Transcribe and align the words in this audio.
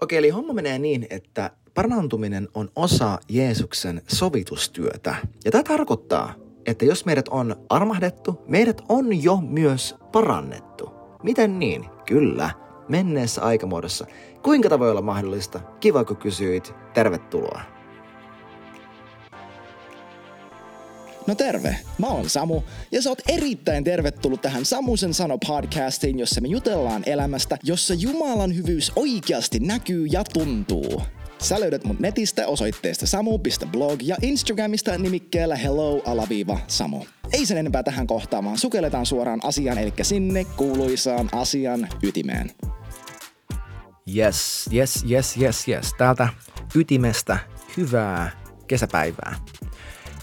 Okei, 0.00 0.18
eli 0.18 0.30
homma 0.30 0.52
menee 0.52 0.78
niin, 0.78 1.06
että 1.10 1.50
parantuminen 1.74 2.48
on 2.54 2.70
osa 2.76 3.18
Jeesuksen 3.28 4.02
sovitustyötä. 4.06 5.14
Ja 5.44 5.50
tämä 5.50 5.62
tarkoittaa, 5.62 6.34
että 6.66 6.84
jos 6.84 7.04
meidät 7.04 7.28
on 7.28 7.56
armahdettu, 7.68 8.42
meidät 8.48 8.82
on 8.88 9.22
jo 9.22 9.36
myös 9.36 9.94
parannettu. 10.12 10.90
Miten 11.22 11.58
niin? 11.58 11.84
Kyllä, 12.06 12.50
menneessä 12.88 13.42
aikamuodossa. 13.42 14.06
Kuinka 14.42 14.68
tämä 14.68 14.78
voi 14.78 14.90
olla 14.90 15.02
mahdollista? 15.02 15.60
Kiva, 15.80 16.04
kun 16.04 16.16
kysyit. 16.16 16.74
Tervetuloa. 16.94 17.75
No 21.26 21.34
terve, 21.34 21.76
mä 21.98 22.06
oon 22.06 22.30
Samu 22.30 22.62
ja 22.92 23.02
sä 23.02 23.10
oot 23.10 23.22
erittäin 23.28 23.84
tervetullut 23.84 24.42
tähän 24.42 24.64
Samusen 24.64 25.14
sano 25.14 25.38
podcastiin, 25.46 26.18
jossa 26.18 26.40
me 26.40 26.48
jutellaan 26.48 27.02
elämästä, 27.06 27.58
jossa 27.62 27.94
Jumalan 27.94 28.56
hyvyys 28.56 28.92
oikeasti 28.96 29.58
näkyy 29.58 30.06
ja 30.06 30.24
tuntuu. 30.24 31.02
Sä 31.42 31.60
löydät 31.60 31.84
mut 31.84 32.00
netistä 32.00 32.46
osoitteesta 32.46 33.06
samu.blog 33.06 34.02
ja 34.02 34.16
Instagramista 34.22 34.98
nimikkeellä 34.98 35.56
hello-samu. 35.56 37.04
Ei 37.32 37.46
sen 37.46 37.58
enempää 37.58 37.82
tähän 37.82 38.06
kohtaamaan, 38.06 38.58
sukelletaan 38.58 39.06
suoraan 39.06 39.40
asiaan, 39.42 39.78
eli 39.78 39.92
sinne 40.02 40.44
kuuluisaan 40.44 41.28
asian 41.32 41.88
ytimeen. 42.02 42.50
Yes, 44.16 44.68
yes, 44.74 45.04
yes, 45.10 45.36
yes, 45.36 45.68
yes. 45.68 45.94
Täältä 45.98 46.28
ytimestä 46.74 47.38
hyvää 47.76 48.30
kesäpäivää. 48.66 49.36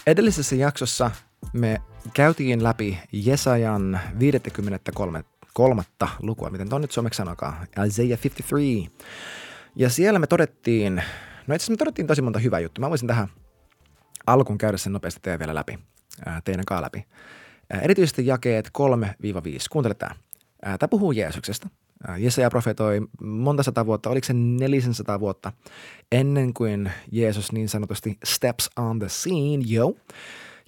Edellisessä 0.07 0.55
jaksossa 0.55 1.11
me 1.53 1.81
käytiin 2.13 2.63
läpi 2.63 2.99
Jesajan 3.11 3.99
53. 4.19 5.23
kolmatta 5.53 6.07
lukua, 6.21 6.49
miten 6.49 6.69
ton 6.69 6.81
nyt 6.81 6.91
suomeksi 6.91 7.17
sanokaa, 7.17 7.65
Isaiah 7.87 8.19
53. 8.23 8.89
Ja 9.75 9.89
siellä 9.89 10.19
me 10.19 10.27
todettiin, 10.27 10.95
no 10.95 11.01
itse 11.01 11.53
asiassa 11.55 11.71
me 11.71 11.77
todettiin 11.77 12.07
tosi 12.07 12.21
monta 12.21 12.39
hyvää 12.39 12.59
juttua. 12.59 12.81
Mä 12.85 12.89
voisin 12.89 13.07
tähän 13.07 13.27
alkuun 14.27 14.57
käydä 14.57 14.77
sen 14.77 14.93
nopeasti 14.93 15.19
teidän 15.21 15.39
vielä 15.39 15.55
läpi, 15.55 15.79
teidän 16.43 16.65
kaa 16.65 16.81
läpi. 16.81 17.05
Erityisesti 17.81 18.25
jakeet 18.25 18.67
3-5. 18.67 18.71
Kuuntele 19.71 19.93
tämä. 19.93 20.15
Tämä 20.61 20.87
puhuu 20.89 21.11
Jeesuksesta. 21.11 21.69
Jesaja 22.17 22.49
profetoi 22.49 23.01
monta 23.21 23.63
sata 23.63 23.85
vuotta, 23.85 24.09
oliko 24.09 24.25
se 24.25 24.33
400 24.33 25.19
vuotta, 25.19 25.51
ennen 26.11 26.53
kuin 26.53 26.91
Jeesus 27.11 27.51
niin 27.51 27.69
sanotusti 27.69 28.17
steps 28.23 28.69
on 28.77 28.99
the 28.99 29.09
scene, 29.09 29.63
yo. 29.71 29.93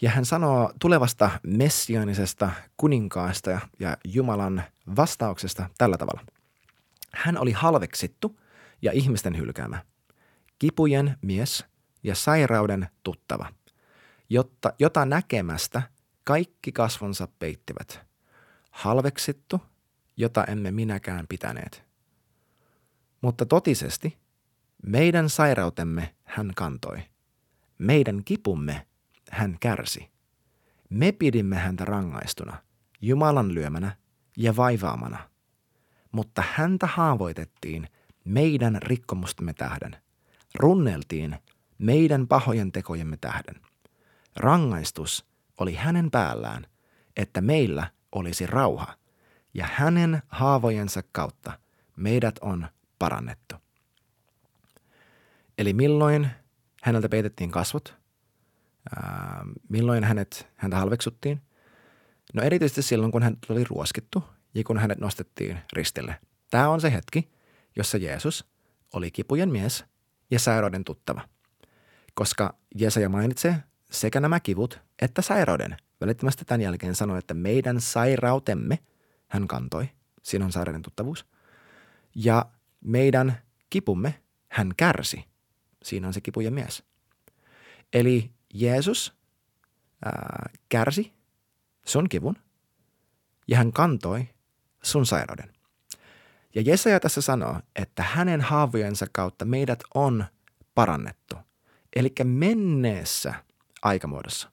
Ja 0.02 0.10
hän 0.10 0.26
sanoo 0.26 0.72
tulevasta 0.82 1.30
messiaanisesta 1.44 2.52
kuninkaasta 2.78 3.52
ja, 3.52 3.60
ja 3.80 3.98
Jumalan 4.06 4.64
vastauksesta 4.96 5.70
tällä 5.78 5.98
tavalla. 5.98 6.22
Hän 7.14 7.38
oli 7.38 7.52
halveksittu 7.52 8.40
ja 8.82 8.92
ihmisten 8.92 9.38
hylkäämä, 9.38 9.84
kipujen 10.60 11.18
mies 11.22 11.66
ja 12.04 12.16
sairauden 12.16 12.88
tuttava, 13.04 13.48
jotta, 14.30 14.74
jota 14.80 15.06
näkemästä 15.06 15.82
kaikki 16.24 16.72
kasvonsa 16.72 17.28
peittivät. 17.40 18.06
Halveksittu, 18.72 19.62
jota 20.18 20.44
emme 20.44 20.72
minäkään 20.72 21.26
pitäneet. 21.30 21.84
Mutta 23.22 23.46
totisesti, 23.46 24.18
meidän 24.86 25.30
sairautemme 25.30 26.16
hän 26.24 26.52
kantoi. 26.56 26.98
Meidän 27.78 28.24
kipumme 28.26 28.88
hän 29.32 29.58
kärsi. 29.60 30.10
Me 30.90 31.12
pidimme 31.12 31.56
häntä 31.56 31.86
rangaistuna, 31.86 32.58
Jumalan 33.02 33.54
lyömänä 33.54 33.98
ja 34.38 34.56
vaivaamana. 34.56 35.30
Mutta 36.12 36.44
häntä 36.54 36.88
haavoitettiin 36.88 37.88
meidän 38.26 38.82
rikkomustemme 38.82 39.54
tähden. 39.54 39.98
Runneltiin 40.60 41.36
meidän 41.78 42.28
pahojen 42.28 42.72
tekojemme 42.72 43.18
tähden. 43.18 43.56
Rangaistus 44.36 45.26
oli 45.60 45.74
hänen 45.76 46.12
päällään, 46.12 46.68
että 47.16 47.42
meillä 47.42 47.92
olisi 48.12 48.48
rauha, 48.48 48.96
ja 49.56 49.68
hänen 49.74 50.22
haavojensa 50.28 51.04
kautta 51.12 51.60
meidät 51.96 52.36
on 52.42 52.68
parannettu. 53.00 53.56
Eli 55.58 55.74
milloin 55.74 56.30
häneltä 56.84 57.10
peitettiin 57.10 57.52
kasvot? 57.52 57.96
Milloin 59.70 60.04
hänet, 60.04 60.48
häntä 60.56 60.78
halveksuttiin? 60.78 61.42
No 62.34 62.44
erityisesti 62.44 62.82
silloin, 62.82 63.12
kun 63.12 63.24
hän 63.24 63.38
oli 63.50 63.64
ruoskittu 63.64 64.24
ja 64.54 64.64
kun 64.64 64.78
hänet 64.78 65.00
nostettiin 65.00 65.60
ristille. 65.74 66.16
Tämä 66.50 66.70
on 66.70 66.82
se 66.82 66.94
hetki, 66.94 67.32
jossa 67.76 67.98
Jeesus 67.98 68.46
oli 68.94 69.12
kipujen 69.12 69.52
mies 69.52 69.86
ja 70.32 70.40
sairauden 70.40 70.84
tuttava. 70.84 71.22
Koska 72.14 72.56
Jesaja 72.76 73.10
mainitsee 73.10 73.64
sekä 73.92 74.20
nämä 74.20 74.40
kivut 74.40 74.82
että 75.02 75.22
sairauden. 75.22 75.78
Välittömästi 76.02 76.46
tämän 76.46 76.62
jälkeen 76.62 76.96
sanoi, 76.96 77.20
että 77.20 77.34
meidän 77.34 77.82
sairautemme 77.82 78.80
hän 79.28 79.48
kantoi. 79.48 79.90
Siinä 80.24 80.46
on 80.46 80.52
sairauden 80.52 80.82
tuttavuus. 80.82 81.26
Ja 82.16 82.46
meidän 82.82 83.42
kipumme 83.70 84.22
hän 84.50 84.74
kärsi. 84.78 85.26
Siinä 85.84 86.08
on 86.08 86.14
se 86.14 86.22
kipujen 86.22 86.54
mies. 86.54 86.84
Eli 87.94 88.32
Jeesus 88.54 89.14
ää, 90.06 90.50
kärsi 90.70 91.14
sun 91.86 92.10
kivun 92.10 92.36
ja 93.48 93.58
hän 93.58 93.74
kantoi 93.74 94.30
sun 94.84 95.06
sairauden. 95.06 95.56
Ja 96.56 96.62
Jesaja 96.62 97.00
tässä 97.00 97.22
sanoo, 97.22 97.60
että 97.76 98.04
hänen 98.04 98.42
haavojensa 98.42 99.06
kautta 99.12 99.46
meidät 99.46 99.84
on 99.94 100.26
parannettu. 100.76 101.36
Eli 101.96 102.14
menneessä 102.24 103.34
aikamuodossa. 103.82 104.52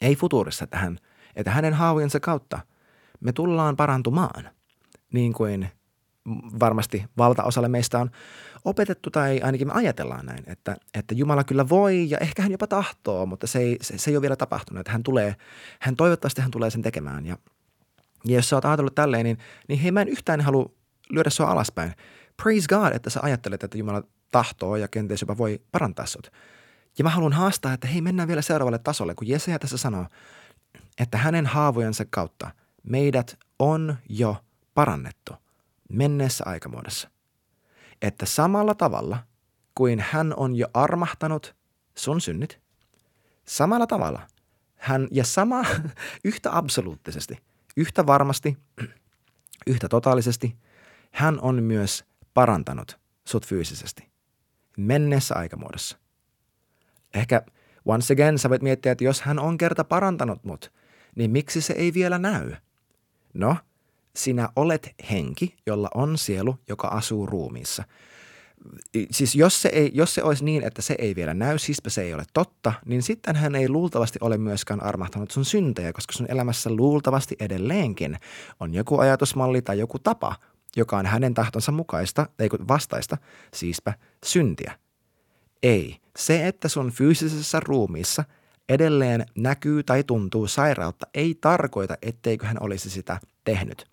Ei 0.00 0.16
futuurissa, 0.16 0.64
että, 0.64 0.78
hän, 0.78 0.98
että 1.36 1.50
hänen 1.50 1.74
haavojensa 1.74 2.20
kautta 2.20 2.58
me 3.26 3.32
tullaan 3.32 3.76
parantumaan. 3.76 4.50
Niin 5.12 5.32
kuin 5.32 5.68
varmasti 6.60 7.04
valtaosalle 7.18 7.68
meistä 7.68 7.98
on 7.98 8.10
opetettu 8.64 9.10
tai 9.10 9.40
ainakin 9.42 9.66
me 9.66 9.72
ajatellaan 9.72 10.26
näin, 10.26 10.44
että, 10.46 10.76
että 10.94 11.14
Jumala 11.14 11.44
kyllä 11.44 11.68
voi 11.68 12.10
ja 12.10 12.18
ehkä 12.18 12.42
hän 12.42 12.52
jopa 12.52 12.66
tahtoo, 12.66 13.26
mutta 13.26 13.46
se 13.46 13.58
ei, 13.58 13.76
se, 13.80 13.98
se 13.98 14.10
ei 14.10 14.16
ole 14.16 14.22
vielä 14.22 14.36
tapahtunut. 14.36 14.80
Että 14.80 14.92
hän 14.92 15.02
tulee, 15.02 15.36
hän 15.80 15.96
toivottavasti 15.96 16.42
hän 16.42 16.50
tulee 16.50 16.70
sen 16.70 16.82
tekemään 16.82 17.26
ja, 17.26 17.38
ja 18.24 18.36
jos 18.36 18.48
sä 18.48 18.56
oot 18.56 18.64
ajatellut 18.64 18.94
tälleen, 18.94 19.24
niin, 19.24 19.38
niin 19.68 19.80
hei 19.80 19.92
mä 19.92 20.00
en 20.00 20.08
yhtään 20.08 20.40
halua 20.40 20.70
lyödä 21.10 21.30
sua 21.30 21.50
alaspäin. 21.50 21.92
Praise 22.42 22.66
God, 22.68 22.92
että 22.92 23.10
sä 23.10 23.20
ajattelet, 23.22 23.64
että 23.64 23.78
Jumala 23.78 24.02
tahtoo 24.30 24.76
ja 24.76 24.88
kenties 24.88 25.20
jopa 25.20 25.38
voi 25.38 25.60
parantaa 25.72 26.06
sut. 26.06 26.32
Ja 26.98 27.04
mä 27.04 27.10
haluan 27.10 27.32
haastaa, 27.32 27.72
että 27.72 27.86
hei 27.86 28.00
mennään 28.00 28.28
vielä 28.28 28.42
seuraavalle 28.42 28.78
tasolle, 28.78 29.14
kun 29.14 29.28
Jesaja 29.28 29.58
tässä 29.58 29.76
sanoo, 29.76 30.06
että 30.98 31.18
hänen 31.18 31.46
haavojensa 31.46 32.04
kautta 32.10 32.50
meidät 32.86 33.38
on 33.58 33.96
jo 34.08 34.36
parannettu 34.74 35.34
menneessä 35.88 36.44
aikamuodossa. 36.46 37.10
Että 38.02 38.26
samalla 38.26 38.74
tavalla 38.74 39.18
kuin 39.74 40.04
hän 40.10 40.34
on 40.36 40.56
jo 40.56 40.66
armahtanut 40.74 41.56
sun 41.94 42.20
synnit, 42.20 42.60
samalla 43.44 43.86
tavalla 43.86 44.22
hän 44.76 45.08
ja 45.10 45.24
sama 45.24 45.64
yhtä 46.24 46.56
absoluuttisesti, 46.56 47.38
yhtä 47.76 48.06
varmasti, 48.06 48.58
yhtä 49.66 49.88
totaalisesti– 49.88 50.56
hän 51.16 51.40
on 51.40 51.62
myös 51.62 52.04
parantanut 52.34 52.98
sut 53.24 53.46
fyysisesti. 53.46 54.10
Menneessä 54.76 55.34
aikamuodossa. 55.34 55.98
Ehkä 57.14 57.42
once 57.84 58.12
again 58.12 58.38
sä 58.38 58.50
voit 58.50 58.62
miettiä, 58.62 58.92
että 58.92 59.04
jos 59.04 59.20
hän 59.20 59.38
on 59.38 59.58
kerta 59.58 59.84
parantanut 59.84 60.44
mut, 60.44 60.72
niin 61.14 61.30
miksi 61.30 61.60
se 61.60 61.72
ei 61.72 61.94
vielä 61.94 62.18
näy? 62.18 62.52
No, 63.36 63.56
sinä 64.16 64.48
olet 64.56 64.94
henki, 65.10 65.56
jolla 65.66 65.88
on 65.94 66.18
sielu, 66.18 66.58
joka 66.68 66.88
asuu 66.88 67.26
ruumiissa. 67.26 67.84
Siis 69.10 69.34
jos 69.34 69.62
se, 69.62 69.68
ei, 69.68 69.90
jos 69.94 70.14
se 70.14 70.22
olisi 70.22 70.44
niin, 70.44 70.64
että 70.64 70.82
se 70.82 70.94
ei 70.98 71.16
vielä 71.16 71.34
näy, 71.34 71.58
siispä 71.58 71.90
se 71.90 72.02
ei 72.02 72.14
ole 72.14 72.24
totta, 72.32 72.72
niin 72.84 73.02
sitten 73.02 73.36
hän 73.36 73.54
ei 73.54 73.68
luultavasti 73.68 74.18
ole 74.22 74.38
myöskään 74.38 74.82
armahtanut 74.82 75.30
sun 75.30 75.44
syntejä, 75.44 75.92
koska 75.92 76.12
sun 76.12 76.26
elämässä 76.30 76.70
luultavasti 76.70 77.36
edelleenkin 77.40 78.18
on 78.60 78.74
joku 78.74 78.98
ajatusmalli 78.98 79.62
tai 79.62 79.78
joku 79.78 79.98
tapa 79.98 80.36
joka 80.76 80.98
on 80.98 81.06
hänen 81.06 81.34
tahtonsa 81.34 81.72
mukaista, 81.72 82.26
ei 82.38 82.48
vastaista, 82.68 83.18
siispä 83.54 83.94
syntiä. 84.24 84.78
Ei, 85.62 85.96
se, 86.16 86.46
että 86.46 86.68
sun 86.68 86.90
fyysisessä 86.90 87.60
ruumiissa 87.60 88.24
edelleen 88.68 89.26
näkyy 89.34 89.82
tai 89.82 90.04
tuntuu 90.04 90.46
sairautta, 90.46 91.06
ei 91.14 91.38
tarkoita, 91.40 91.96
etteikö 92.02 92.46
hän 92.46 92.56
olisi 92.60 92.90
sitä 92.90 93.20
tehnyt. 93.44 93.86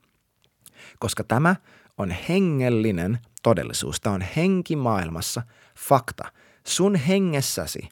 Koska 0.99 1.23
tämä 1.23 1.55
on 1.97 2.11
hengellinen 2.29 3.19
todellisuus, 3.43 4.01
tämä 4.01 4.15
on 4.15 4.23
henkimaailmassa 4.35 5.41
fakta. 5.77 6.31
Sun 6.67 6.95
hengessäsi 6.95 7.89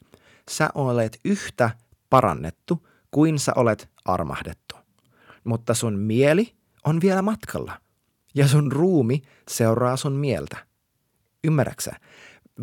sä 0.50 0.68
olet 0.74 1.18
yhtä 1.24 1.70
parannettu 2.10 2.88
kuin 3.10 3.38
sä 3.38 3.52
olet 3.56 3.90
armahdettu. 4.04 4.76
Mutta 5.44 5.74
sun 5.74 5.98
mieli 5.98 6.54
on 6.84 7.00
vielä 7.00 7.22
matkalla– 7.22 7.78
ja 8.34 8.48
sun 8.48 8.72
ruumi 8.72 9.22
seuraa 9.48 9.96
sun 9.96 10.12
mieltä. 10.12 10.56
Ymmärräksä? 11.44 11.92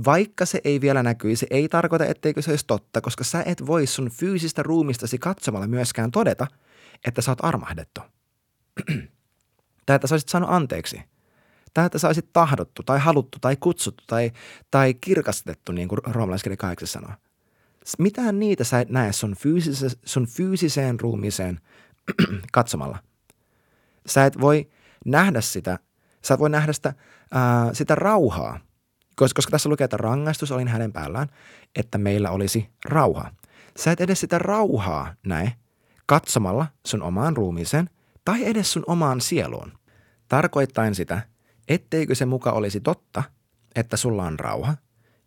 Vaikka 0.05 0.45
se 0.45 0.61
ei 0.63 0.81
vielä 0.81 1.03
näkyisi, 1.03 1.47
ei 1.49 1.69
tarkoita, 1.69 2.05
etteikö 2.05 2.41
se 2.41 2.51
olisi 2.51 2.65
totta, 2.67 3.01
koska 3.01 3.23
sä 3.23 3.43
et 3.45 3.67
voi 3.67 3.87
sun 3.87 4.09
fyysistä 4.09 4.63
ruumistasi 4.63 5.17
katsomalla 5.17 5.67
myöskään 5.67 6.11
todeta, 6.11 6.47
että 7.05 7.21
sä 7.21 7.31
oot 7.31 7.45
armahdettu. 7.45 8.01
tai 9.85 9.95
että 9.95 10.07
sä 10.07 10.15
olisit 10.15 10.29
saanut 10.29 10.49
anteeksi. 10.49 11.01
Tai 11.73 11.85
että 11.85 11.99
sä 11.99 12.07
olisit 12.07 12.33
tahdottu 12.33 12.83
tai 12.83 12.99
haluttu 12.99 13.37
tai 13.41 13.57
kutsuttu 13.59 14.03
tai, 14.07 14.31
tai 14.71 14.93
kirkastettu, 14.93 15.71
niin 15.71 15.87
kuin 15.87 15.99
roomalaiskirja 16.03 16.57
8 16.57 16.87
sanoo. 16.87 17.11
Mitään 17.99 18.39
niitä 18.39 18.63
sä 18.63 18.79
et 18.79 18.89
näe 18.89 19.11
sun, 19.11 19.35
fyysise, 19.35 19.87
sun 20.05 20.27
fyysiseen 20.27 20.99
ruumiiseen 20.99 21.59
katsomalla. 22.51 22.99
Sä 24.05 24.25
et 24.25 24.41
voi 24.41 24.69
nähdä 25.05 25.41
sitä, 25.41 25.79
sä 26.21 26.33
et 26.33 26.39
voi 26.39 26.49
nähdä 26.49 26.73
sitä, 26.73 26.93
ää, 27.31 27.73
sitä 27.73 27.95
rauhaa, 27.95 28.59
koska, 29.19 29.37
koska 29.37 29.51
tässä 29.51 29.69
lukee, 29.69 29.85
että 29.85 29.97
rangaistus 29.97 30.51
oli 30.51 30.65
hänen 30.65 30.93
päällään, 30.93 31.27
että 31.75 31.97
meillä 31.97 32.31
olisi 32.31 32.69
rauha. 32.85 33.31
Sä 33.77 33.91
et 33.91 34.01
edes 34.01 34.19
sitä 34.19 34.39
rauhaa 34.39 35.13
näe 35.25 35.53
katsomalla 36.05 36.65
sun 36.85 37.01
omaan 37.01 37.37
ruumiiseen 37.37 37.89
tai 38.25 38.45
edes 38.45 38.73
sun 38.73 38.83
omaan 38.87 39.21
sieluun. 39.21 39.71
Tarkoittain 40.27 40.95
sitä, 40.95 41.21
etteikö 41.67 42.15
se 42.15 42.25
muka 42.25 42.51
olisi 42.51 42.79
totta, 42.79 43.23
että 43.75 43.97
sulla 43.97 44.23
on 44.23 44.39
rauha, 44.39 44.75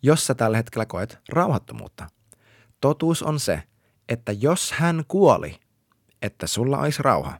jos 0.03 0.27
sä 0.27 0.35
tällä 0.35 0.57
hetkellä 0.57 0.87
koet 0.87 1.19
rauhattomuutta. 1.29 2.07
Totuus 2.81 3.23
on 3.23 3.41
se, 3.41 3.63
että 4.09 4.33
jos 4.33 4.73
hän 4.73 5.05
kuoli, 5.09 5.61
että 6.23 6.47
sulla 6.47 6.79
olisi 6.79 7.03
rauha, 7.03 7.39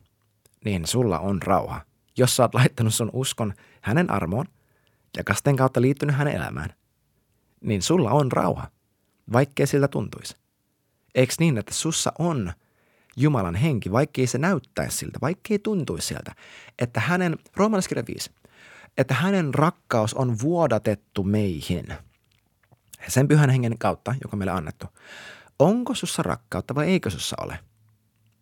niin 0.65 0.87
sulla 0.87 1.19
on 1.19 1.43
rauha. 1.43 1.81
Jos 2.19 2.37
sä 2.37 2.43
oot 2.43 2.55
laittanut 2.55 2.95
sun 2.95 3.11
uskon 3.13 3.55
hänen 3.81 4.11
armoon 4.11 4.47
ja 5.17 5.25
kasten 5.25 5.57
kautta 5.57 5.81
liittynyt 5.81 6.17
hänen 6.17 6.35
elämään, 6.35 6.75
niin 7.61 7.83
sulla 7.83 8.11
on 8.11 8.33
rauha, 8.33 8.71
vaikkei 9.33 9.67
siltä 9.67 9.89
tuntuisi. 9.89 10.37
Eikö 11.15 11.35
niin, 11.39 11.59
että 11.59 11.75
sussa 11.75 12.13
on 12.19 12.53
Jumalan 13.17 13.55
henki, 13.55 13.93
vaikkei 13.93 14.27
se 14.27 14.39
näyttäisi 14.39 14.97
siltä, 14.97 15.19
vaikkei 15.23 15.59
tuntuisi 15.59 16.07
siltä, 16.07 16.35
että 16.79 17.01
hänen, 17.01 17.39
roomalaiskirja 17.57 18.05
5, 18.09 18.31
että 18.99 19.15
hänen 19.15 19.55
rakkaus 19.55 20.15
on 20.15 20.41
vuodatettu 20.41 21.23
meihin 21.25 21.87
sen 23.09 23.29
pyhän 23.29 23.51
hengen 23.51 23.79
kautta, 23.79 24.15
joka 24.23 24.37
meille 24.37 24.53
annettu. 24.53 24.87
Onko 25.59 25.95
sussa 25.95 26.23
rakkautta 26.23 26.75
vai 26.75 26.87
eikö 26.87 27.11
sussa 27.11 27.37
ole? 27.41 27.59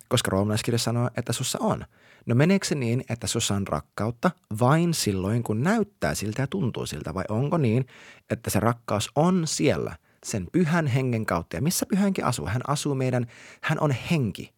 Koska 0.07 0.31
roomalaiskirja 0.31 0.77
sanoo, 0.77 1.09
että 1.17 1.33
sussa 1.33 1.59
on. 1.61 1.85
No 2.25 2.35
meneekö 2.35 2.65
se 2.65 2.75
niin, 2.75 3.03
että 3.09 3.27
sussa 3.27 3.55
on 3.55 3.67
rakkautta 3.67 4.31
vain 4.59 4.93
silloin, 4.93 5.43
kun 5.43 5.63
näyttää 5.63 6.15
siltä 6.15 6.41
ja 6.41 6.47
tuntuu 6.47 6.85
siltä, 6.85 7.13
vai 7.13 7.23
onko 7.29 7.57
niin, 7.57 7.85
että 8.29 8.49
se 8.49 8.59
rakkaus 8.59 9.11
on 9.15 9.47
siellä 9.47 9.97
sen 10.25 10.47
pyhän 10.51 10.87
hengen 10.87 11.25
kautta? 11.25 11.55
Ja 11.55 11.61
missä 11.61 11.85
pyhä 11.85 12.03
henki 12.03 12.21
asuu? 12.21 12.47
Hän 12.47 12.61
asuu 12.67 12.95
meidän, 12.95 13.27
hän 13.61 13.79
on 13.79 13.91
henki. 13.91 14.53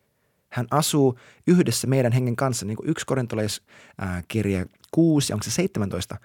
Hän 0.51 0.68
asuu 0.71 1.19
yhdessä 1.48 1.88
meidän 1.88 2.12
hengen 2.12 2.36
kanssa, 2.36 2.65
niin 2.65 2.77
kuin 2.77 2.89
yksi 2.89 3.06
korintolaiskirja 3.06 4.65
6, 4.92 5.33
onko 5.33 5.44
se 5.44 5.51
17, 5.51 6.18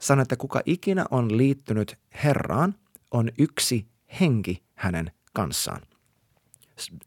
sanoo, 0.00 0.22
että 0.22 0.36
kuka 0.36 0.60
ikinä 0.66 1.04
on 1.10 1.36
liittynyt 1.36 1.98
Herraan, 2.24 2.74
on 3.10 3.30
yksi 3.38 3.88
henki 4.20 4.62
hänen 4.74 5.10
kanssaan. 5.32 5.80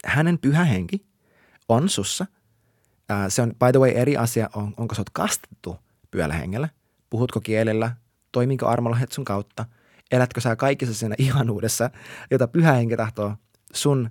Hänen 0.06 0.40
pyhä 0.40 0.64
henki 0.64 1.06
on 1.70 1.90
sussa. 1.90 2.26
Se 3.30 3.42
on, 3.42 3.50
by 3.50 3.72
the 3.72 3.80
way, 3.80 3.92
eri 3.92 4.18
asia, 4.18 4.50
on, 4.56 4.74
onko 4.78 4.96
sä 4.96 5.02
oot 5.02 5.10
kastettu 5.10 5.78
pyöllä 6.12 6.34
hengellä, 6.34 6.70
puhutko 7.10 7.42
kielellä, 7.42 7.96
toimiko 8.32 8.68
armolohet 8.68 9.12
sun 9.12 9.26
kautta, 9.26 9.66
elätkö 10.12 10.42
sä 10.42 10.56
kaikissa 10.56 10.94
siinä 10.94 11.16
ihanuudessa, 11.18 11.90
jota 12.32 12.48
pyhä 12.48 12.74
henki 12.74 12.98
tahtoo 12.98 13.36
sun 13.74 14.10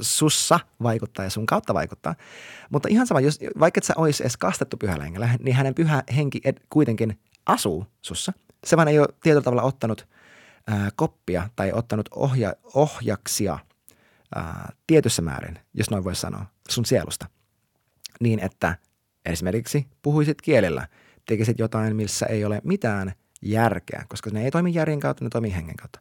sussa 0.00 0.60
vaikuttaa 0.82 1.24
ja 1.24 1.30
sun 1.30 1.46
kautta 1.46 1.74
vaikuttaa. 1.74 2.14
Mutta 2.70 2.88
ihan 2.88 3.06
sama, 3.06 3.20
jos, 3.20 3.38
vaikka 3.60 3.78
et 3.78 3.84
sä 3.84 3.94
olisi 3.96 4.22
edes 4.22 4.36
kastettu 4.36 4.76
pyhällä 4.76 5.04
hengellä, 5.04 5.28
niin 5.38 5.56
hänen 5.56 5.74
pyhä 5.74 6.02
henki 6.16 6.40
ed, 6.44 6.56
kuitenkin 6.70 7.20
asuu 7.46 7.86
sussa. 8.02 8.32
Se 8.64 8.76
vaan 8.76 8.88
ei 8.88 8.98
ole 8.98 9.08
tietyllä 9.22 9.44
tavalla 9.44 9.62
ottanut 9.62 10.08
ää, 10.66 10.88
koppia 10.96 11.48
tai 11.56 11.72
ottanut 11.72 12.08
ohja, 12.14 12.54
ohjaksia 12.74 13.58
ää, 14.34 14.72
tietyssä 14.86 15.22
määrin, 15.22 15.58
jos 15.74 15.90
noin 15.90 16.04
voisi 16.04 16.20
sanoa, 16.20 16.46
sun 16.68 16.84
sielusta. 16.84 17.26
Niin, 18.20 18.40
että 18.40 18.78
esimerkiksi 19.24 19.86
puhuisit 20.02 20.42
kielellä, 20.42 20.88
tekisit 21.26 21.58
jotain, 21.58 21.96
missä 21.96 22.26
ei 22.26 22.44
ole 22.44 22.60
mitään 22.64 23.12
järkeä, 23.42 24.04
koska 24.08 24.30
ne 24.30 24.44
ei 24.44 24.50
toimi 24.50 24.74
järjen 24.74 25.00
kautta, 25.00 25.24
ne 25.24 25.30
toimii 25.30 25.54
hengen 25.54 25.76
kautta. 25.76 26.00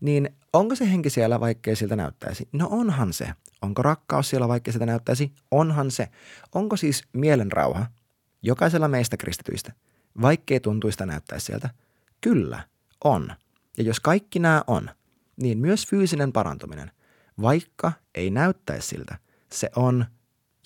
Niin 0.00 0.30
onko 0.52 0.74
se 0.74 0.90
henki 0.90 1.10
siellä, 1.10 1.40
vaikkei 1.40 1.76
siltä 1.76 1.96
näyttäisi? 1.96 2.48
No 2.52 2.68
onhan 2.70 3.12
se. 3.12 3.28
Onko 3.62 3.82
rakkaus 3.82 4.30
siellä, 4.30 4.48
vaikkei 4.48 4.72
siltä 4.72 4.86
näyttäisi? 4.86 5.32
Onhan 5.50 5.90
se. 5.90 6.08
Onko 6.54 6.76
siis 6.76 7.04
mielen 7.12 7.52
rauha 7.52 7.86
jokaisella 8.42 8.88
meistä 8.88 9.16
kristityistä, 9.16 9.72
vaikkei 10.22 10.60
tuntuista 10.60 11.06
näyttäisi 11.06 11.46
sieltä? 11.46 11.70
Kyllä, 12.20 12.62
on. 13.04 13.32
Ja 13.78 13.84
jos 13.84 14.00
kaikki 14.00 14.38
nämä 14.38 14.64
on, 14.66 14.90
niin 15.36 15.58
myös 15.58 15.86
fyysinen 15.86 16.32
parantuminen, 16.32 16.90
vaikka 17.42 17.92
ei 18.14 18.30
näyttäisi 18.30 18.88
siltä, 18.88 19.18
se 19.52 19.70
on 19.76 20.06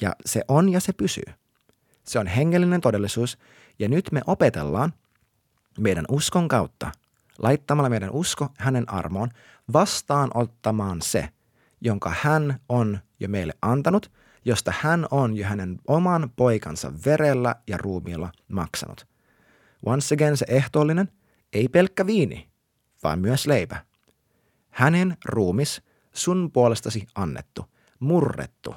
ja 0.00 0.12
se 0.26 0.42
on 0.48 0.68
ja 0.68 0.80
se 0.80 0.92
pysyy. 0.92 1.34
Se 2.04 2.18
on 2.18 2.26
hengellinen 2.26 2.80
todellisuus 2.80 3.38
ja 3.78 3.88
nyt 3.88 4.12
me 4.12 4.20
opetellaan 4.26 4.92
meidän 5.78 6.04
uskon 6.08 6.48
kautta, 6.48 6.92
laittamalla 7.38 7.90
meidän 7.90 8.10
usko 8.10 8.48
hänen 8.58 8.90
armoon, 8.92 9.30
vastaanottamaan 9.72 11.02
se, 11.02 11.28
jonka 11.80 12.14
hän 12.20 12.60
on 12.68 12.98
jo 13.20 13.28
meille 13.28 13.54
antanut, 13.62 14.12
josta 14.44 14.72
hän 14.80 15.06
on 15.10 15.36
jo 15.36 15.46
hänen 15.46 15.78
oman 15.86 16.30
poikansa 16.36 16.92
verellä 17.06 17.54
ja 17.66 17.76
ruumiilla 17.76 18.32
maksanut. 18.48 19.06
Once 19.86 20.14
again 20.14 20.36
se 20.36 20.46
ehtoollinen, 20.48 21.08
ei 21.52 21.68
pelkkä 21.68 22.06
viini, 22.06 22.48
vaan 23.02 23.18
myös 23.18 23.46
leipä. 23.46 23.84
Hänen 24.70 25.16
ruumis 25.24 25.82
sun 26.12 26.50
puolestasi 26.52 27.06
annettu, 27.14 27.64
murrettu, 28.00 28.74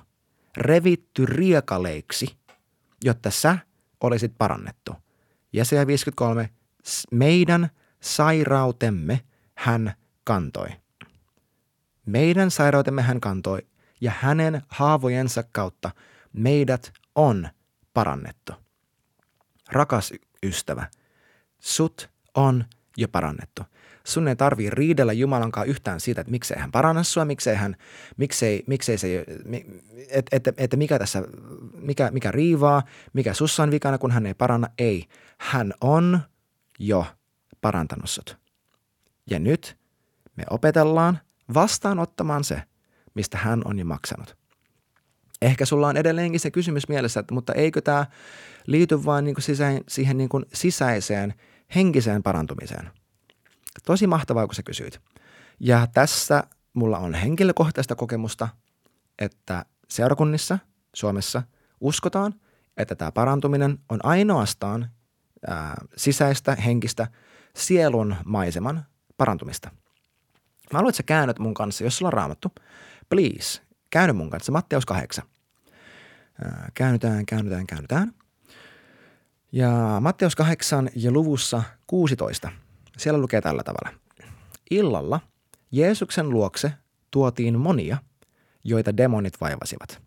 revitty 0.58 1.26
riekaleiksi, 1.26 2.38
jotta 3.04 3.32
sä 3.32 3.58
olisit 4.02 4.34
parannettu. 4.38 4.96
Jesaja 5.54 5.88
53, 5.88 6.50
meidän 7.12 7.70
sairautemme 8.00 9.22
hän 9.56 9.94
kantoi. 10.24 10.70
Meidän 12.06 12.52
sairautemme 12.52 13.02
hän 13.02 13.22
kantoi 13.22 13.68
ja 14.02 14.12
hänen 14.20 14.62
haavojensa 14.68 15.44
kautta 15.52 15.92
meidät 16.34 16.94
on 17.16 17.50
parannettu. 17.94 18.54
Rakas 19.72 20.14
ystävä, 20.44 20.88
sut 21.60 22.10
on 22.36 22.66
jo 22.98 23.08
parannettu. 23.08 23.64
Sun 24.04 24.28
ei 24.28 24.36
tarvii 24.36 24.70
riidellä 24.70 25.14
Jumalankaan 25.14 25.68
yhtään 25.68 26.00
siitä, 26.00 26.22
että 26.22 26.32
miksei 26.32 26.58
hän 26.60 26.72
paranna 26.72 27.04
sua, 27.04 27.26
miksei 27.26 27.56
hän, 27.56 27.76
miksei, 28.18 28.64
miksei 28.68 28.98
se, 28.98 29.26
että 30.10 30.36
et, 30.36 30.48
et, 30.58 30.76
mikä 30.76 31.00
tässä, 31.00 31.24
mikä, 31.74 32.12
mikä 32.12 32.32
riivaa, 32.32 32.84
mikä 33.14 33.34
sussa 33.34 33.64
on 33.64 33.72
vikana, 33.72 33.98
kun 33.98 34.12
hän 34.12 34.26
ei 34.26 34.34
paranna. 34.34 34.68
Ei, 34.78 35.06
hän 35.38 35.74
on 35.82 36.20
jo 36.80 37.06
parantanut 37.62 38.10
sut. 38.10 38.38
Ja 39.30 39.40
nyt 39.40 39.78
me 40.36 40.44
opetellaan 40.50 41.20
vastaanottamaan 41.54 42.44
se, 42.44 42.62
mistä 43.14 43.38
hän 43.38 43.62
on 43.66 43.80
jo 43.80 43.86
maksanut. 43.86 44.38
Ehkä 45.42 45.66
sulla 45.66 45.88
on 45.88 45.98
edelleenkin 45.98 46.40
se 46.40 46.52
kysymys 46.52 46.88
mielessä, 46.88 47.20
että 47.20 47.34
mutta 47.34 47.54
eikö 47.54 47.82
tämä 47.82 48.06
liity 48.68 49.06
vain 49.06 49.26
niin 49.26 49.36
kuin 49.36 49.44
sisään, 49.44 49.80
siihen 49.88 50.18
niin 50.18 50.30
kuin 50.30 50.46
sisäiseen 50.54 51.34
henkiseen 51.76 52.24
parantumiseen– 52.24 52.90
Tosi 53.86 54.08
mahtavaa, 54.08 54.48
kun 54.48 54.56
sä 54.56 54.64
kysyit. 54.64 55.02
Ja 55.60 55.88
tässä 55.94 56.44
mulla 56.74 56.98
on 56.98 57.14
henkilökohtaista 57.14 57.96
kokemusta, 57.96 58.48
että 59.20 59.66
seurakunnissa 59.90 60.60
Suomessa 60.96 61.44
uskotaan, 61.82 62.34
että 62.78 62.96
tämä 62.96 63.12
parantuminen 63.12 63.80
on 63.90 64.00
ainoastaan 64.04 64.90
ää, 65.48 65.76
sisäistä, 65.98 66.56
henkistä, 66.56 67.08
sielun 67.56 68.16
maiseman 68.26 68.86
parantumista. 69.18 69.70
Mä 70.74 70.78
haluan, 70.78 70.90
että 70.90 70.98
sä 70.98 71.04
käännyt 71.04 71.40
mun 71.40 71.54
kanssa, 71.54 71.84
jos 71.84 71.98
sulla 71.98 72.10
on 72.10 72.14
raamattu. 72.14 72.52
Please, 73.10 73.62
käänny 73.90 74.14
mun 74.14 74.30
kanssa. 74.30 74.52
Matteus 74.52 74.86
8. 74.86 75.24
Ää, 76.46 76.70
käännytään, 76.74 77.26
käännytään, 77.26 77.68
käännytään. 77.68 78.14
Ja 79.52 79.98
Matteus 80.02 80.36
8 80.36 80.90
ja 80.96 81.12
luvussa 81.12 81.64
16– 81.88 82.52
siellä 83.02 83.22
lukee 83.22 83.42
tällä 83.42 83.64
tavalla. 83.64 84.00
Illalla 84.72 85.20
Jeesuksen 85.72 86.30
luokse 86.30 86.74
tuotiin 87.12 87.60
monia, 87.60 87.98
joita 88.64 88.98
demonit 88.98 89.42
vaivasivat. 89.42 90.02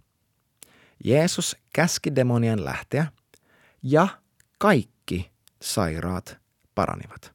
Jeesus 1.04 1.56
käski 1.72 2.16
demonien 2.16 2.64
lähteä 2.64 3.06
ja 3.82 4.08
kaikki 4.58 5.30
sairaat 5.62 6.38
paranivat. 6.74 7.34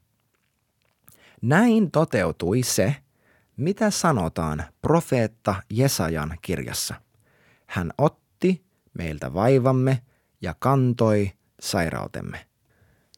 Näin 1.42 1.90
toteutui 1.90 2.62
se, 2.62 2.96
mitä 3.56 3.90
sanotaan 3.90 4.64
profeetta 4.82 5.62
Jesajan 5.70 6.38
kirjassa. 6.42 6.94
Hän 7.66 7.92
otti 7.98 8.64
meiltä 8.98 9.34
vaivamme 9.34 10.02
ja 10.42 10.54
kantoi 10.58 11.32
sairautemme. 11.60 12.49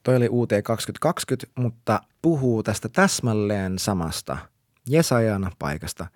Toi 0.02 0.16
oli 0.16 0.28
UT 0.30 0.50
2020, 0.64 1.60
mutta 1.62 2.00
puhuu 2.22 2.62
tästä 2.62 2.88
täsmälleen 2.88 3.78
samasta 3.78 4.38
Jesajan 4.88 5.52
paikasta, 5.58 6.06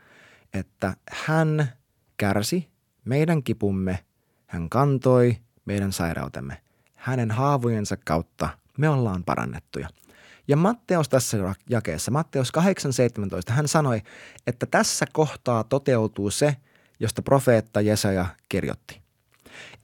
että 0.54 0.96
hän 1.10 1.72
kärsi 2.16 2.68
meidän 3.04 3.42
kipumme, 3.42 4.04
hän 4.46 4.68
kantoi 4.68 5.36
meidän 5.64 5.92
sairautemme. 5.92 6.62
Hänen 6.94 7.30
haavojensa 7.30 7.96
kautta 7.96 8.48
me 8.78 8.88
ollaan 8.88 9.24
parannettuja. 9.24 9.88
Ja 10.48 10.56
Matteus 10.56 11.08
tässä 11.08 11.54
jakeessa, 11.70 12.10
Matteus 12.10 12.52
8.17, 12.58 13.52
hän 13.52 13.68
sanoi, 13.68 14.02
että 14.46 14.66
tässä 14.66 15.06
kohtaa 15.12 15.64
toteutuu 15.64 16.30
se, 16.30 16.56
josta 17.00 17.22
profeetta 17.22 17.80
Jesaja 17.80 18.26
kirjoitti. 18.48 19.02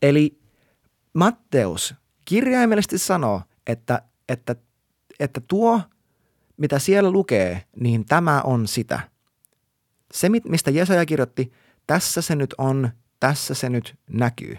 Eli 0.03 0.39
Matteus 1.15 1.95
kirjaimellisesti 2.25 2.99
sanoo, 2.99 3.43
että, 3.67 4.03
että, 4.29 4.57
että 5.21 5.41
tuo, 5.49 5.81
mitä 6.57 6.79
siellä 6.79 7.11
lukee, 7.11 7.65
niin 7.81 8.05
tämä 8.05 8.41
on 8.41 8.69
sitä. 8.69 9.01
Se, 10.13 10.29
mistä 10.29 10.71
Jesaja 10.71 11.07
kirjoitti, 11.07 11.53
tässä 11.87 12.23
se 12.23 12.37
nyt 12.37 12.55
on, 12.59 12.91
tässä 13.21 13.55
se 13.55 13.69
nyt 13.69 13.95
näkyy. 14.11 14.59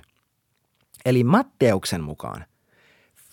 Eli 1.05 1.23
Matteuksen 1.23 2.03
mukaan 2.03 2.45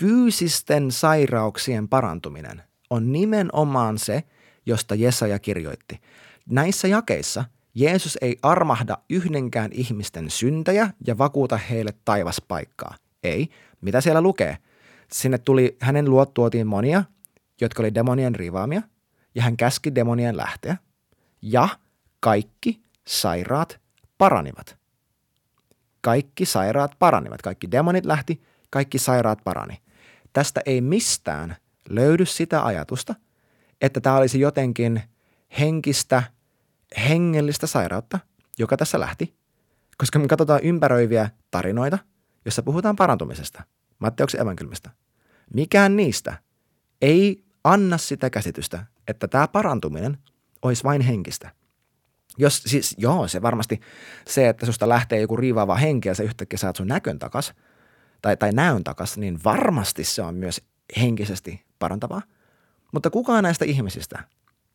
fyysisten 0.00 0.90
sairauksien 0.90 1.88
parantuminen 1.88 2.62
on 2.90 3.12
nimenomaan 3.12 3.98
se, 3.98 4.22
josta 4.66 4.94
Jesaja 4.94 5.38
kirjoitti. 5.38 6.00
Näissä 6.46 6.88
jakeissa 6.88 7.44
Jeesus 7.74 8.18
ei 8.20 8.36
armahda 8.42 8.98
yhdenkään 9.10 9.70
ihmisten 9.72 10.30
syntejä 10.30 10.90
ja 11.06 11.18
vakuuta 11.18 11.56
heille 11.56 11.94
taivaspaikkaa. 12.04 12.94
Ei. 13.22 13.48
Mitä 13.80 14.00
siellä 14.00 14.22
lukee? 14.22 14.58
Sinne 15.12 15.38
tuli, 15.38 15.76
hänen 15.80 16.10
luot 16.10 16.34
tuotiin 16.34 16.66
monia, 16.66 17.04
jotka 17.60 17.82
oli 17.82 17.94
demonien 17.94 18.34
riivaamia, 18.34 18.82
ja 19.34 19.42
hän 19.42 19.56
käski 19.56 19.94
demonien 19.94 20.36
lähteä. 20.36 20.76
Ja 21.42 21.68
kaikki 22.20 22.82
sairaat 23.06 23.80
paranivat. 24.18 24.76
Kaikki 26.00 26.46
sairaat 26.46 26.92
paranivat. 26.98 27.42
Kaikki 27.42 27.70
demonit 27.70 28.04
lähti, 28.04 28.42
kaikki 28.70 28.98
sairaat 28.98 29.38
parani. 29.44 29.78
Tästä 30.32 30.60
ei 30.66 30.80
mistään 30.80 31.56
löydy 31.88 32.26
sitä 32.26 32.64
ajatusta, 32.64 33.14
että 33.80 34.00
tämä 34.00 34.16
olisi 34.16 34.40
jotenkin 34.40 35.02
henkistä, 35.60 36.22
hengellistä 37.08 37.66
sairautta, 37.66 38.18
joka 38.58 38.76
tässä 38.76 39.00
lähti. 39.00 39.34
Koska 39.98 40.18
me 40.18 40.28
katsotaan 40.28 40.60
ympäröiviä 40.62 41.30
tarinoita, 41.50 41.98
jossa 42.44 42.62
puhutaan 42.62 42.96
parantumisesta, 42.96 43.62
Matteuksen 44.00 44.40
evankeliumista. 44.40 44.90
Mikään 45.54 45.96
niistä 45.96 46.38
ei 47.02 47.44
anna 47.64 47.98
sitä 47.98 48.30
käsitystä, 48.30 48.86
että 49.08 49.28
tämä 49.28 49.48
parantuminen 49.48 50.18
olisi 50.62 50.84
vain 50.84 51.00
henkistä. 51.00 51.50
Jos, 52.38 52.62
siis 52.66 52.94
joo, 52.98 53.28
se 53.28 53.42
varmasti 53.42 53.80
se, 54.26 54.48
että 54.48 54.66
susta 54.66 54.88
lähtee 54.88 55.20
joku 55.20 55.36
riivaava 55.36 55.74
henki 55.76 56.08
ja 56.08 56.14
sä 56.14 56.22
yhtäkkiä 56.22 56.58
saat 56.58 56.76
sun 56.76 56.88
näkön 56.88 57.18
takas 57.18 57.54
tai, 58.22 58.36
tai 58.36 58.52
näön 58.52 58.84
takas, 58.84 59.18
niin 59.18 59.40
varmasti 59.44 60.04
se 60.04 60.22
on 60.22 60.34
myös 60.34 60.60
henkisesti 61.00 61.64
parantavaa. 61.78 62.22
Mutta 62.92 63.10
kukaan 63.10 63.44
näistä 63.44 63.64
ihmisistä 63.64 64.24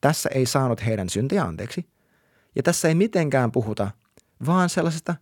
tässä 0.02 0.30
ei 0.34 0.46
saanut 0.46 0.86
heidän 0.86 1.10
syntejä 1.10 1.44
anteeksi. 1.44 1.90
Ja 2.56 2.64
tässä 2.64 2.88
ei 2.88 2.96
mitenkään 2.96 3.52
puhuta 3.52 3.92
vaan 4.46 4.70
sellaisesta 4.70 5.16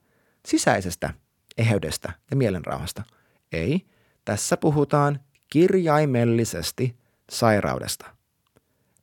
sisäisestä 0.47 1.13
eheydestä 1.57 2.13
ja 2.31 2.37
mielenrauhasta. 2.37 3.03
Ei, 3.51 3.85
tässä 4.25 4.57
puhutaan 4.57 5.19
kirjaimellisesti 5.49 6.97
sairaudesta. 7.29 8.05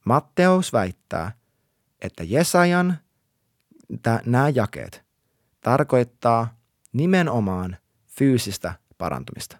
Matteus 0.04 0.72
väittää, 0.72 1.32
että 2.00 2.24
Jesajan 2.24 2.98
nämä 4.26 4.48
jakeet 4.48 5.04
tarkoittaa 5.60 6.54
nimenomaan 6.92 7.76
fyysistä 8.06 8.74
parantumista. 8.98 9.58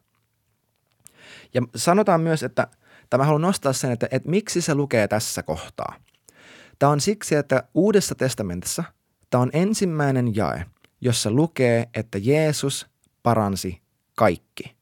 Ja 1.55 1.62
sanotaan 1.76 2.21
myös, 2.21 2.43
että 2.43 2.69
tämä 3.11 3.25
haluan 3.25 3.43
nostaa 3.43 3.73
sen, 3.73 3.90
että, 3.90 4.09
että 4.11 4.31
miksi 4.31 4.61
se 4.61 4.75
lukee 4.75 5.09
tässä 5.09 5.43
kohtaa. 5.43 5.95
Tämä 6.79 6.93
on 6.93 7.00
siksi, 7.00 7.35
että 7.35 7.64
Uudessa 7.75 8.14
testamentissa 8.14 8.85
tämä 9.31 9.43
on 9.43 9.50
ensimmäinen 9.52 10.37
jae, 10.37 10.67
jossa 11.00 11.31
lukee, 11.31 11.88
että 11.95 12.19
Jeesus 12.19 12.87
paransi 13.23 13.83
kaikki. 14.17 14.79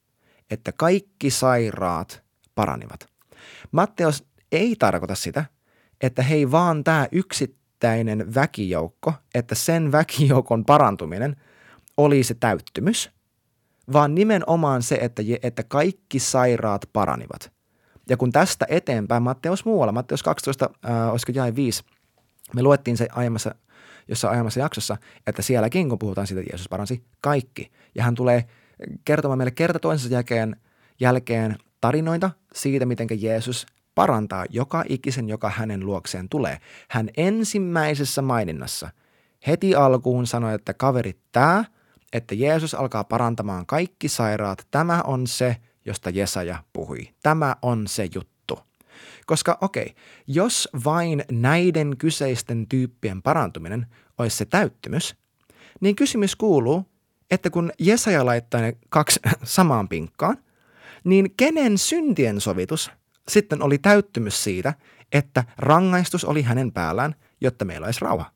Että 0.50 0.72
kaikki 0.72 1.30
sairaat 1.30 2.22
paranivat. 2.54 3.08
Matteus 3.72 4.24
ei 4.52 4.76
tarkoita 4.76 5.14
sitä, 5.14 5.44
että 6.00 6.22
hei 6.22 6.50
vaan 6.50 6.84
tämä 6.84 7.08
yksittäinen 7.12 8.34
väkijoukko, 8.34 9.12
että 9.34 9.54
sen 9.54 9.92
väkijoukon 9.92 10.64
parantuminen 10.64 11.36
oli 11.96 12.22
se 12.22 12.34
täyttymys, 12.34 13.10
vaan 13.92 14.14
nimenomaan 14.14 14.82
se, 14.82 14.98
että, 15.00 15.22
että 15.42 15.62
kaikki 15.62 16.18
sairaat 16.18 16.88
paranivat. 16.92 17.52
Ja 18.08 18.16
kun 18.16 18.32
tästä 18.32 18.66
eteenpäin 18.68 19.22
Matteus 19.22 19.64
muualla, 19.64 19.92
Matteus 19.92 20.22
12, 20.22 20.70
äh, 20.88 21.10
olisiko 21.10 21.32
jäi 21.34 21.54
5, 21.54 21.84
me 22.54 22.62
luettiin 22.62 22.96
se 22.96 23.08
aiemmassa, 23.12 23.54
jossa 24.08 24.30
aiemmassa 24.30 24.60
jaksossa, 24.60 24.96
että 25.26 25.42
sielläkin 25.42 25.88
kun 25.88 25.98
puhutaan 25.98 26.26
siitä, 26.26 26.40
että 26.40 26.52
Jeesus 26.52 26.68
paransi 26.68 27.04
kaikki. 27.20 27.72
Ja 27.94 28.02
hän 28.02 28.14
tulee 28.14 28.44
kertomaan 29.04 29.38
meille 29.38 29.50
kerta 29.50 29.78
toisensa 29.78 30.14
jälkeen, 30.14 30.56
jälkeen 31.00 31.56
tarinoita 31.80 32.30
siitä, 32.54 32.86
miten 32.86 33.08
Jeesus 33.10 33.66
parantaa 33.94 34.44
joka 34.50 34.84
ikisen, 34.88 35.28
joka 35.28 35.50
hänen 35.50 35.86
luokseen 35.86 36.28
tulee. 36.28 36.58
Hän 36.88 37.10
ensimmäisessä 37.16 38.22
maininnassa 38.22 38.90
heti 39.46 39.74
alkuun 39.74 40.26
sanoi, 40.26 40.54
että 40.54 40.74
kaverit, 40.74 41.18
tämä, 41.32 41.64
että 42.12 42.34
Jeesus 42.34 42.74
alkaa 42.74 43.04
parantamaan 43.04 43.66
kaikki 43.66 44.08
sairaat, 44.08 44.66
tämä 44.70 45.02
on 45.02 45.26
se, 45.26 45.56
josta 45.84 46.10
Jesaja 46.10 46.64
puhui. 46.72 47.08
Tämä 47.22 47.56
on 47.62 47.86
se 47.86 48.08
juttu. 48.14 48.58
Koska 49.26 49.58
okei, 49.60 49.82
okay, 49.82 49.94
jos 50.26 50.68
vain 50.84 51.24
näiden 51.30 51.96
kyseisten 51.96 52.66
tyyppien 52.68 53.22
parantuminen 53.22 53.86
olisi 54.18 54.36
se 54.36 54.44
täyttymys, 54.44 55.16
niin 55.80 55.96
kysymys 55.96 56.36
kuuluu, 56.36 56.84
että 57.30 57.50
kun 57.50 57.72
Jesaja 57.78 58.26
laittaa 58.26 58.60
ne 58.60 58.76
kaksi 58.88 59.20
samaan 59.44 59.88
pinkkaan, 59.88 60.38
niin 61.04 61.34
kenen 61.36 61.78
syntien 61.78 62.40
sovitus 62.40 62.90
sitten 63.28 63.62
oli 63.62 63.78
täyttymys 63.78 64.44
siitä, 64.44 64.74
että 65.12 65.44
rangaistus 65.58 66.24
oli 66.24 66.42
hänen 66.42 66.72
päällään, 66.72 67.14
jotta 67.40 67.64
meillä 67.64 67.84
olisi 67.84 68.00
rauha. 68.00 68.30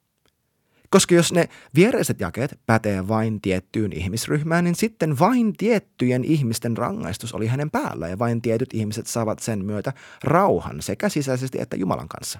Koska 0.90 1.14
jos 1.14 1.32
ne 1.32 1.48
viereiset 1.74 2.20
jakeet 2.20 2.60
pätee 2.66 3.08
vain 3.08 3.40
tiettyyn 3.40 3.92
ihmisryhmään, 3.92 4.64
niin 4.64 4.74
sitten 4.74 5.18
vain 5.18 5.52
tiettyjen 5.52 6.24
ihmisten 6.24 6.76
rangaistus 6.76 7.34
oli 7.34 7.46
hänen 7.46 7.70
päällä 7.70 8.08
ja 8.08 8.18
vain 8.18 8.42
tietyt 8.42 8.74
ihmiset 8.74 9.06
saavat 9.06 9.38
sen 9.38 9.64
myötä 9.64 9.92
rauhan 10.24 10.82
sekä 10.82 11.08
sisäisesti 11.08 11.60
että 11.60 11.76
Jumalan 11.76 12.08
kanssa. 12.08 12.38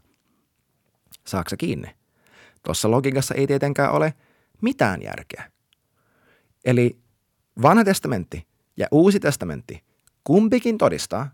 Saaksa 1.26 1.56
kiinni? 1.56 1.88
Tuossa 2.62 2.90
logiikassa 2.90 3.34
ei 3.34 3.46
tietenkään 3.46 3.92
ole 3.92 4.14
mitään 4.60 5.02
järkeä. 5.02 5.51
Eli 6.64 6.98
vanha 7.62 7.84
testamentti 7.84 8.46
ja 8.76 8.86
uusi 8.90 9.20
testamentti 9.20 9.82
kumpikin 10.24 10.78
todistaa 10.78 11.30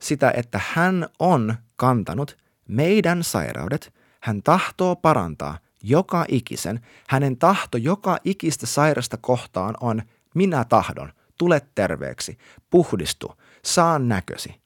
sitä, 0.00 0.32
että 0.36 0.60
hän 0.72 1.08
on 1.18 1.54
kantanut 1.76 2.38
meidän 2.68 3.24
sairaudet, 3.24 3.94
hän 4.20 4.42
tahtoo 4.42 4.96
parantaa 4.96 5.58
joka 5.82 6.24
ikisen. 6.28 6.80
Hänen 7.08 7.36
tahto 7.36 7.78
joka 7.78 8.18
ikistä 8.24 8.66
sairasta 8.66 9.16
kohtaan 9.16 9.74
on 9.80 10.02
minä 10.34 10.64
tahdon, 10.64 11.12
tule 11.38 11.62
terveeksi, 11.74 12.38
puhdistu, 12.70 13.32
saa 13.64 13.98
näkösi. 13.98 14.60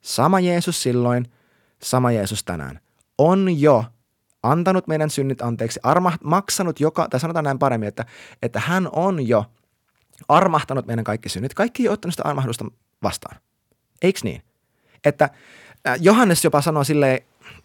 Sama 0.00 0.40
Jeesus 0.40 0.82
silloin, 0.82 1.32
sama 1.82 2.12
Jeesus 2.12 2.44
tänään 2.44 2.80
on 3.18 3.60
jo 3.60 3.84
antanut 4.42 4.86
meidän 4.86 5.10
synnit 5.10 5.42
anteeksi, 5.42 5.80
armaht, 5.82 6.22
maksanut 6.24 6.80
joka, 6.80 7.08
tai 7.08 7.20
sanotaan 7.20 7.44
näin 7.44 7.58
paremmin, 7.58 7.88
että, 7.88 8.06
että 8.42 8.60
hän 8.60 8.88
on 8.92 9.28
jo 9.28 9.44
armahtanut 10.28 10.86
meidän 10.86 11.04
kaikki 11.04 11.28
synnit. 11.28 11.54
Kaikki 11.54 11.82
ei 11.82 11.88
ottanut 11.88 12.14
sitä 12.14 12.28
armahdusta 12.28 12.64
vastaan. 13.02 13.36
Eiks 14.02 14.24
niin? 14.24 14.42
Että 15.04 15.30
äh, 15.88 15.98
Johannes 16.00 16.44
jopa 16.44 16.60
sanoo 16.60 16.84
silleen, 16.84 17.20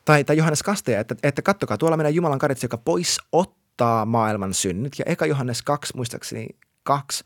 tai, 0.05 0.23
tai 0.23 0.37
Johannes 0.37 0.63
Kasteja, 0.63 0.99
että, 0.99 1.15
että 1.23 1.41
kattokaa, 1.41 1.77
tuolla 1.77 1.97
meidän 1.97 2.15
Jumalan 2.15 2.39
karitsi, 2.39 2.65
joka 2.65 2.77
pois 2.77 3.17
ottaa 3.31 4.05
maailman 4.05 4.53
synnit. 4.53 4.99
Ja 4.99 5.05
eka 5.07 5.25
Johannes 5.25 5.61
2, 5.61 5.95
muistaakseni 5.95 6.47
2, 6.83 7.23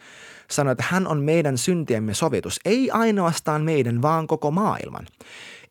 sanoi, 0.52 0.72
että 0.72 0.84
hän 0.90 1.08
on 1.08 1.22
meidän 1.22 1.58
syntiemme 1.58 2.14
sovitus. 2.14 2.60
Ei 2.66 2.92
ainoastaan 2.92 3.62
meidän, 3.62 4.02
vaan 4.02 4.28
koko 4.28 4.52
maailman. 4.52 5.08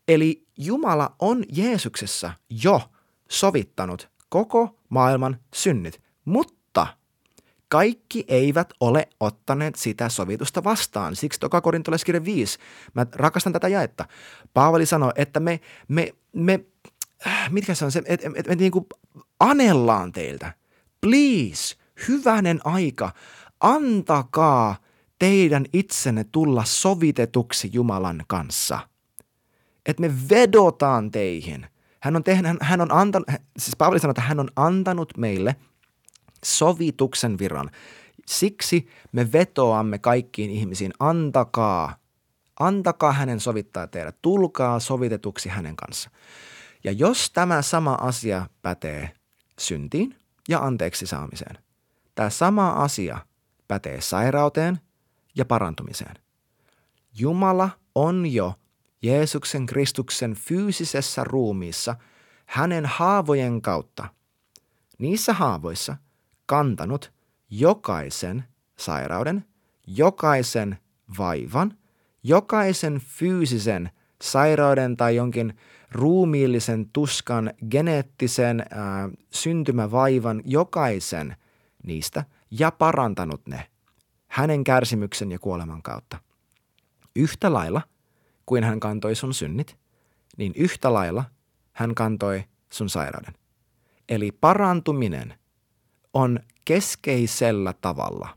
Eli 0.08 0.46
Jumala 0.58 1.14
on 1.18 1.44
Jeesuksessa 1.52 2.32
jo 2.62 2.82
sovittanut 3.30 4.10
koko 4.28 4.76
maailman 4.88 5.38
synnit, 5.54 6.00
mutta 6.24 6.86
kaikki 7.68 8.24
eivät 8.28 8.72
ole 8.80 9.08
ottaneet 9.20 9.74
sitä 9.74 10.08
sovitusta 10.08 10.64
vastaan. 10.64 11.16
Siksi 11.16 11.40
toka 11.40 11.60
korintolaiskirja 11.60 12.24
5, 12.24 12.58
mä 12.94 13.06
rakastan 13.14 13.52
tätä 13.52 13.68
jaetta. 13.68 14.04
Paavali 14.54 14.86
sanoi, 14.86 15.12
että 15.16 15.40
me, 15.40 15.60
me, 15.88 16.14
me 16.32 16.64
äh, 17.26 17.50
mitkä 17.50 17.74
se 17.74 17.84
on 17.84 17.92
se, 17.92 18.02
että 18.04 18.30
et, 18.36 18.48
et, 18.48 18.58
niin 18.58 18.72
kuin 18.72 18.86
anellaan 19.40 20.12
teiltä. 20.12 20.52
Please, 21.00 21.76
hyvänen 22.08 22.60
aika, 22.64 23.12
antakaa 23.60 24.76
teidän 25.18 25.66
itsenne 25.72 26.24
tulla 26.24 26.64
sovitetuksi 26.64 27.70
Jumalan 27.72 28.24
kanssa. 28.26 28.78
Että 29.86 30.00
me 30.00 30.12
vedotaan 30.30 31.10
teihin. 31.10 31.66
Hän 32.00 32.16
on, 32.16 32.24
tehnyt, 32.24 32.56
hän 32.60 32.80
on 32.80 32.92
antanut, 32.92 33.28
siis 33.58 33.76
Paavali 33.76 34.00
sanoi, 34.00 34.12
että 34.12 34.22
hän 34.22 34.40
on 34.40 34.48
antanut 34.56 35.16
meille 35.16 35.56
sovituksen 36.44 37.38
viran. 37.38 37.70
Siksi 38.26 38.88
me 39.12 39.32
vetoamme 39.32 39.98
kaikkiin 39.98 40.50
ihmisiin, 40.50 40.92
antakaa, 41.00 41.96
antakaa 42.60 43.12
hänen 43.12 43.40
sovittaa 43.40 43.86
teidät, 43.86 44.16
tulkaa 44.22 44.80
sovitetuksi 44.80 45.48
hänen 45.48 45.76
kanssa. 45.76 46.10
Ja 46.84 46.92
jos 46.92 47.30
tämä 47.30 47.62
sama 47.62 47.94
asia 47.94 48.46
pätee 48.62 49.10
syntiin 49.58 50.16
ja 50.48 50.58
anteeksi 50.58 51.06
saamiseen, 51.06 51.58
tämä 52.14 52.30
sama 52.30 52.70
asia 52.70 53.18
pätee 53.68 54.00
sairauteen 54.00 54.80
ja 55.34 55.44
parantumiseen. 55.44 56.14
Jumala 57.18 57.70
on 57.94 58.26
jo 58.26 58.54
Jeesuksen 59.02 59.66
Kristuksen 59.66 60.34
fyysisessä 60.34 61.24
ruumiissa 61.24 61.96
hänen 62.46 62.86
haavojen 62.86 63.62
kautta, 63.62 64.08
niissä 64.98 65.32
haavoissa 65.32 65.96
kantanut 66.46 67.12
jokaisen 67.50 68.44
sairauden, 68.78 69.44
jokaisen 69.86 70.78
vaivan, 71.18 71.78
jokaisen 72.22 73.00
fyysisen 73.00 73.90
sairauden 74.22 74.96
tai 74.96 75.16
jonkin 75.16 75.58
ruumiillisen 75.92 76.90
tuskan, 76.92 77.50
geneettisen 77.70 78.60
ää, 78.70 79.10
syntymävaivan, 79.30 80.42
jokaisen 80.44 81.36
niistä 81.86 82.24
ja 82.50 82.70
parantanut 82.70 83.46
ne 83.48 83.66
hänen 84.28 84.64
kärsimyksen 84.64 85.32
ja 85.32 85.38
kuoleman 85.38 85.82
kautta. 85.82 86.18
Yhtä 87.16 87.52
lailla 87.52 87.82
kuin 88.50 88.64
hän 88.64 88.80
kantoi 88.80 89.14
sun 89.14 89.34
synnit, 89.34 89.76
niin 90.36 90.52
yhtä 90.56 90.92
lailla 90.92 91.24
hän 91.72 91.94
kantoi 91.94 92.44
sun 92.72 92.88
sairauden. 92.88 93.34
Eli 94.08 94.32
parantuminen 94.32 95.34
on 96.14 96.40
keskeisellä 96.64 97.74
tavalla 97.80 98.28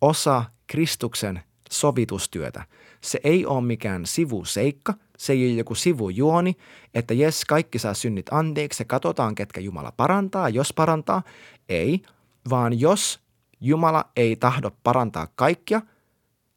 osa 0.00 0.44
Kristuksen 0.66 1.42
sovitustyötä. 1.70 2.64
Se 3.00 3.20
ei 3.24 3.46
ole 3.46 3.60
mikään 3.64 4.06
sivuseikka, 4.06 4.94
se 5.18 5.32
ei 5.32 5.46
ole 5.46 5.58
joku 5.58 5.74
sivujuoni, 5.74 6.56
että 6.94 7.14
jes, 7.14 7.44
kaikki 7.44 7.78
saa 7.78 7.94
synnit 7.94 8.26
anteeksi 8.30 8.82
ja 8.82 8.86
katsotaan, 8.86 9.34
ketkä 9.34 9.60
Jumala 9.60 9.92
parantaa, 9.96 10.48
jos 10.48 10.72
parantaa. 10.72 11.22
Ei, 11.68 12.02
vaan 12.50 12.80
jos 12.80 13.20
Jumala 13.60 14.04
ei 14.16 14.36
tahdo 14.36 14.70
parantaa 14.82 15.28
kaikkia, 15.34 15.82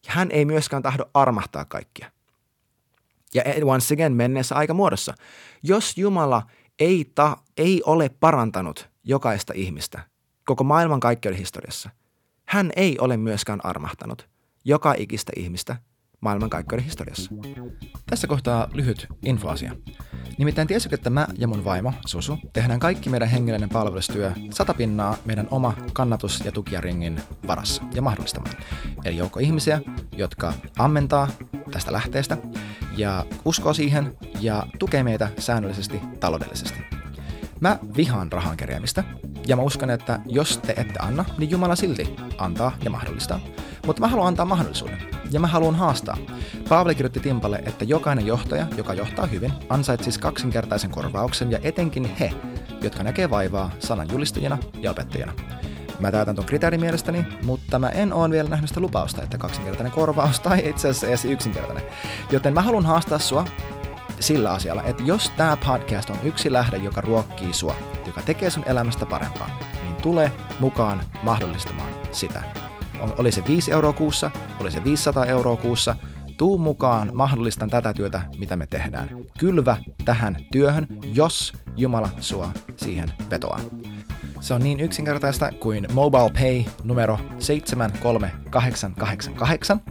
hän 0.08 0.32
ei 0.32 0.46
myöskään 0.46 0.84
tahdo 0.84 1.06
armahtaa 1.14 1.66
kaikkia. 1.66 2.12
Ja 3.34 3.44
once 3.64 3.94
again 3.94 4.14
menneessä 4.14 4.56
aikamuodossa. 4.56 5.14
Jos 5.64 5.98
Jumala 5.98 6.44
ei, 6.80 7.12
ta, 7.16 7.38
ei 7.58 7.82
ole 7.86 8.10
parantanut 8.10 8.90
jokaista 9.04 9.54
ihmistä 9.56 10.04
koko 10.46 10.64
maailman 10.64 11.00
kaikkeuden 11.00 11.40
historiassa, 11.40 11.90
hän 12.46 12.72
ei 12.76 12.98
ole 13.00 13.18
myöskään 13.18 13.66
armahtanut 13.66 14.30
joka 14.66 14.94
ikistä 14.98 15.32
ihmistä 15.36 15.76
maailmankaikkeuden 16.22 16.86
historiassa. 16.86 17.32
Tässä 18.10 18.28
kohtaa 18.28 18.68
lyhyt 18.74 19.08
infoasia. 19.26 19.76
Nimittäin 20.38 20.68
tiesitkö, 20.68 20.96
että 20.96 21.10
mä 21.10 21.28
ja 21.38 21.48
mun 21.48 21.66
vaimo, 21.66 21.94
Susu, 22.06 22.38
tehdään 22.54 22.80
kaikki 22.80 23.10
meidän 23.10 23.30
hengellinen 23.30 23.70
palvelustyö 23.70 24.32
satapinnaa 24.50 25.18
meidän 25.26 25.48
oma 25.52 25.74
kannatus- 25.94 26.46
ja 26.46 26.52
tukijaringin 26.52 27.22
varassa 27.48 27.84
ja 27.94 28.02
mahdollistamaan. 28.02 28.56
Eli 29.06 29.18
joukko 29.18 29.40
ihmisiä, 29.40 29.82
jotka 30.18 30.54
ammentaa 30.78 31.28
tästä 31.72 31.92
lähteestä 31.92 32.38
ja 33.00 33.26
uskoo 33.46 33.74
siihen 33.74 34.18
ja 34.40 34.64
tukee 34.80 35.04
meitä 35.04 35.30
säännöllisesti 35.38 36.02
taloudellisesti. 36.20 36.80
Mä 37.60 37.80
vihaan 37.98 38.32
rahan 38.32 38.58
kerjäämistä 38.58 39.04
ja 39.48 39.56
mä 39.56 39.62
uskon, 39.62 39.90
että 39.90 40.20
jos 40.26 40.58
te 40.58 40.74
ette 40.78 41.00
anna, 41.00 41.26
niin 41.38 41.50
Jumala 41.50 41.76
silti 41.76 42.16
antaa 42.38 42.72
ja 42.84 42.90
mahdollistaa. 42.90 43.40
Mutta 43.86 44.00
mä 44.00 44.08
haluan 44.08 44.28
antaa 44.28 44.46
mahdollisuuden 44.46 44.98
ja 45.32 45.40
mä 45.40 45.48
haluan 45.48 45.76
haastaa. 45.76 46.18
Paavali 46.70 46.96
kirjoitti 46.96 47.20
Timpalle, 47.20 47.62
että 47.66 47.86
jokainen 47.86 48.28
johtaja, 48.28 48.68
joka 48.78 48.94
johtaa 48.94 49.26
hyvin, 49.26 49.54
ansaitsisi 49.70 50.20
kaksinkertaisen 50.20 50.92
korvauksen 50.92 51.52
ja 51.52 51.60
etenkin 51.64 52.16
he, 52.20 52.32
jotka 52.82 53.04
näkee 53.04 53.30
vaivaa 53.30 53.72
sanan 53.80 54.08
julistajina 54.12 54.58
ja 54.82 54.92
opettajina. 54.92 55.34
Mä 56.00 56.12
täytän 56.12 56.36
ton 56.36 56.46
kriteerin 56.46 56.80
mielestäni, 56.80 57.26
mutta 57.44 57.80
mä 57.80 57.90
en 57.90 58.14
ole 58.14 58.30
vielä 58.30 58.50
nähnyt 58.50 58.68
sitä 58.68 58.80
lupausta, 58.80 59.24
että 59.24 59.38
kaksinkertainen 59.38 59.92
korvaus 59.92 60.40
tai 60.50 60.62
itse 60.64 60.90
asiassa 60.90 61.08
edes 61.08 61.26
yksinkertainen. 61.26 61.84
Joten 62.32 62.54
mä 62.54 62.62
haluan 62.62 62.86
haastaa 62.86 63.20
sua 63.20 63.46
sillä 64.20 64.52
asialla, 64.52 64.84
että 64.84 65.04
jos 65.04 65.32
tämä 65.38 65.58
podcast 65.66 66.10
on 66.10 66.18
yksi 66.24 66.54
lähde, 66.54 66.78
joka 66.78 67.02
ruokkii 67.02 67.54
sua, 67.54 67.76
joka 68.06 68.22
tekee 68.22 68.50
sun 68.50 68.64
elämästä 68.68 69.06
parempaa, 69.06 69.60
niin 69.84 69.96
tule 69.96 70.32
mukaan 70.60 71.02
mahdollistamaan 71.24 71.90
sitä. 72.12 72.44
Oli 73.18 73.32
se 73.32 73.44
5 73.48 73.72
euroa 73.72 73.94
kuussa, 73.94 74.32
oli 74.60 74.72
se 74.72 74.84
500 74.84 75.26
euroa 75.26 75.58
kuussa, 75.58 75.96
tuu 76.38 76.58
mukaan, 76.58 77.12
mahdollistan 77.14 77.70
tätä 77.70 77.94
työtä, 77.94 78.22
mitä 78.38 78.56
me 78.56 78.68
tehdään. 78.68 79.10
Kylvä 79.40 79.78
tähän 80.06 80.38
työhön, 80.52 80.88
jos 81.14 81.54
Jumala 81.78 82.10
sua 82.20 82.52
siihen 82.78 83.12
vetoaa. 83.30 83.60
Se 84.40 84.54
on 84.54 84.62
niin 84.62 84.80
yksinkertaista 84.80 85.52
kuin 85.60 85.88
Mobile 85.94 86.32
Pay 86.34 86.64
numero 86.84 87.20
73888, 87.40 89.82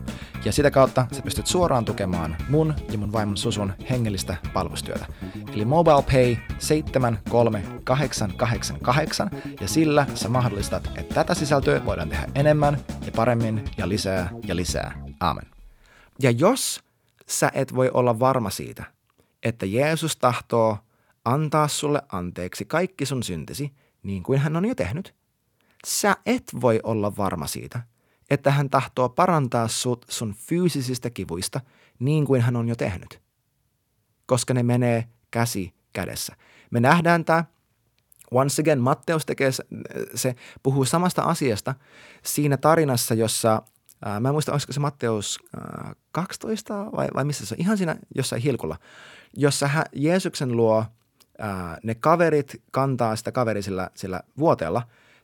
ja 0.45 0.53
sitä 0.53 0.71
kautta 0.71 1.07
sä 1.13 1.23
pystyt 1.23 1.47
suoraan 1.47 1.85
tukemaan 1.85 2.37
mun 2.49 2.75
ja 2.93 2.99
mun 2.99 3.13
vaimon 3.13 3.37
Susun 3.37 3.73
hengellistä 3.91 4.37
palvelustyötä. 4.53 5.07
Eli 5.53 5.65
Mobile 5.65 6.03
Pay 6.03 6.37
73888, 6.59 9.31
ja 9.61 9.69
sillä 9.69 10.07
sä 10.15 10.29
mahdollistat, 10.29 10.91
että 10.97 11.15
tätä 11.15 11.35
sisältöä 11.35 11.85
voidaan 11.85 12.09
tehdä 12.09 12.27
enemmän 12.35 12.79
ja 13.07 13.13
paremmin 13.17 13.65
ja 13.79 13.89
lisää 13.89 14.31
ja 14.45 14.57
lisää. 14.57 15.03
Amen. 15.21 15.47
Ja 16.23 16.31
jos 16.31 16.81
sä 17.27 17.51
et 17.55 17.75
voi 17.75 17.91
olla 17.95 18.19
varma 18.19 18.51
siitä, 18.51 18.85
että 19.43 19.67
Jeesus 19.67 20.17
tahtoo 20.17 20.79
antaa 21.25 21.69
sulle 21.69 22.03
anteeksi 22.13 22.65
kaikki 22.65 23.07
sun 23.07 23.23
syntisi, 23.23 23.73
niin 24.03 24.23
kuin 24.23 24.39
hän 24.39 24.57
on 24.57 24.65
jo 24.65 24.75
tehnyt, 24.75 25.15
sä 25.87 26.17
et 26.27 26.45
voi 26.61 26.81
olla 26.83 27.17
varma 27.17 27.47
siitä, 27.47 27.81
että 28.31 28.51
hän 28.51 28.71
tahtoo 28.71 29.09
parantaa 29.09 29.69
sut 29.69 30.07
sun 30.09 30.35
fyysisistä 30.35 31.11
kivuista 31.11 31.61
niin 31.99 32.27
kuin 32.27 32.43
hän 32.43 32.57
on 32.57 32.69
jo 32.69 32.77
tehnyt. 32.77 33.23
Koska 34.27 34.55
ne 34.55 34.63
menee 34.63 35.09
käsi 35.31 35.75
kädessä. 35.93 36.37
Me 36.71 36.81
nähdään 36.81 37.25
tämä 37.25 37.45
Once 38.31 38.63
again, 38.63 38.81
Matteus 38.81 39.27
tekee, 39.27 39.51
se 40.15 40.35
puhuu 40.63 40.85
samasta 40.85 41.23
asiasta 41.23 41.75
siinä 42.25 42.57
tarinassa, 42.57 43.15
jossa, 43.15 43.63
ää, 44.05 44.21
mä 44.21 44.29
en 44.29 44.35
muista, 44.35 44.53
olisiko 44.53 44.73
se 44.73 44.81
Matteus 44.81 45.39
ää, 45.57 45.93
12 46.13 46.87
vai, 46.97 47.09
vai 47.15 47.25
missä 47.25 47.47
se 47.47 47.55
on, 47.55 47.61
ihan 47.61 47.79
siinä 47.79 47.97
jossain 48.15 48.43
hilkulla, 48.43 48.77
jossa 49.37 49.69
hän, 49.69 49.85
Jeesuksen 49.93 50.57
luo 50.57 50.85
ää, 51.39 51.79
ne 51.83 51.95
kaverit 51.95 52.63
kantaa 52.71 53.17
sitä 53.17 53.33
kaveri 53.33 53.63
sillä, 53.63 53.91
sillä 53.95 54.21
vuoteella, 54.39 54.83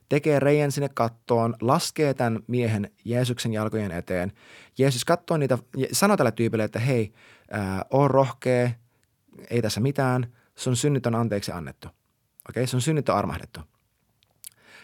tekee 0.09 0.39
reijän 0.39 0.71
sinne 0.71 0.89
kattoon, 0.93 1.55
laskee 1.61 2.13
tämän 2.13 2.39
miehen 2.47 2.91
Jeesuksen 3.05 3.53
jalkojen 3.53 3.91
eteen. 3.91 4.31
Jeesus 4.77 5.05
katsoo 5.05 5.37
niitä, 5.37 5.57
sanoo 5.91 6.17
tälle 6.17 6.31
tyypille, 6.31 6.63
että 6.63 6.79
hei, 6.79 7.13
ää, 7.51 7.85
oo 7.89 8.07
rohkea, 8.07 8.69
ei 9.49 9.61
tässä 9.61 9.79
mitään, 9.79 10.33
sun 10.55 10.75
synnit 10.75 11.05
on 11.05 11.15
anteeksi 11.15 11.51
annettu. 11.51 11.87
Okei, 11.87 12.61
okay? 12.61 12.67
sun 12.67 12.81
synnit 12.81 13.09
on 13.09 13.17
armahdettu. 13.17 13.59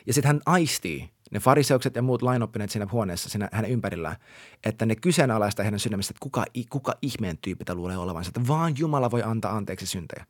Ja 0.07 0.13
sitten 0.13 0.27
hän 0.27 0.41
aistii, 0.45 1.09
ne 1.31 1.39
fariseukset 1.39 1.95
ja 1.95 2.01
muut 2.01 2.21
lainoppineet 2.21 2.69
siinä 2.69 2.87
huoneessa, 2.91 3.29
siinä 3.29 3.49
hänen 3.51 3.71
ympärillään, 3.71 4.15
että 4.63 4.85
ne 4.85 4.95
kyseenalaista 4.95 5.63
heidän 5.63 5.79
sydämistä, 5.79 6.11
että 6.11 6.23
kuka, 6.23 6.45
kuka 6.69 6.93
ihmeen 7.01 7.37
tyyppi 7.37 7.65
luulee 7.73 7.97
olevansa, 7.97 8.29
että 8.29 8.47
vaan 8.47 8.73
Jumala 8.77 9.11
voi 9.11 9.23
antaa 9.23 9.55
anteeksi 9.55 9.85
syntejä. 9.85 10.25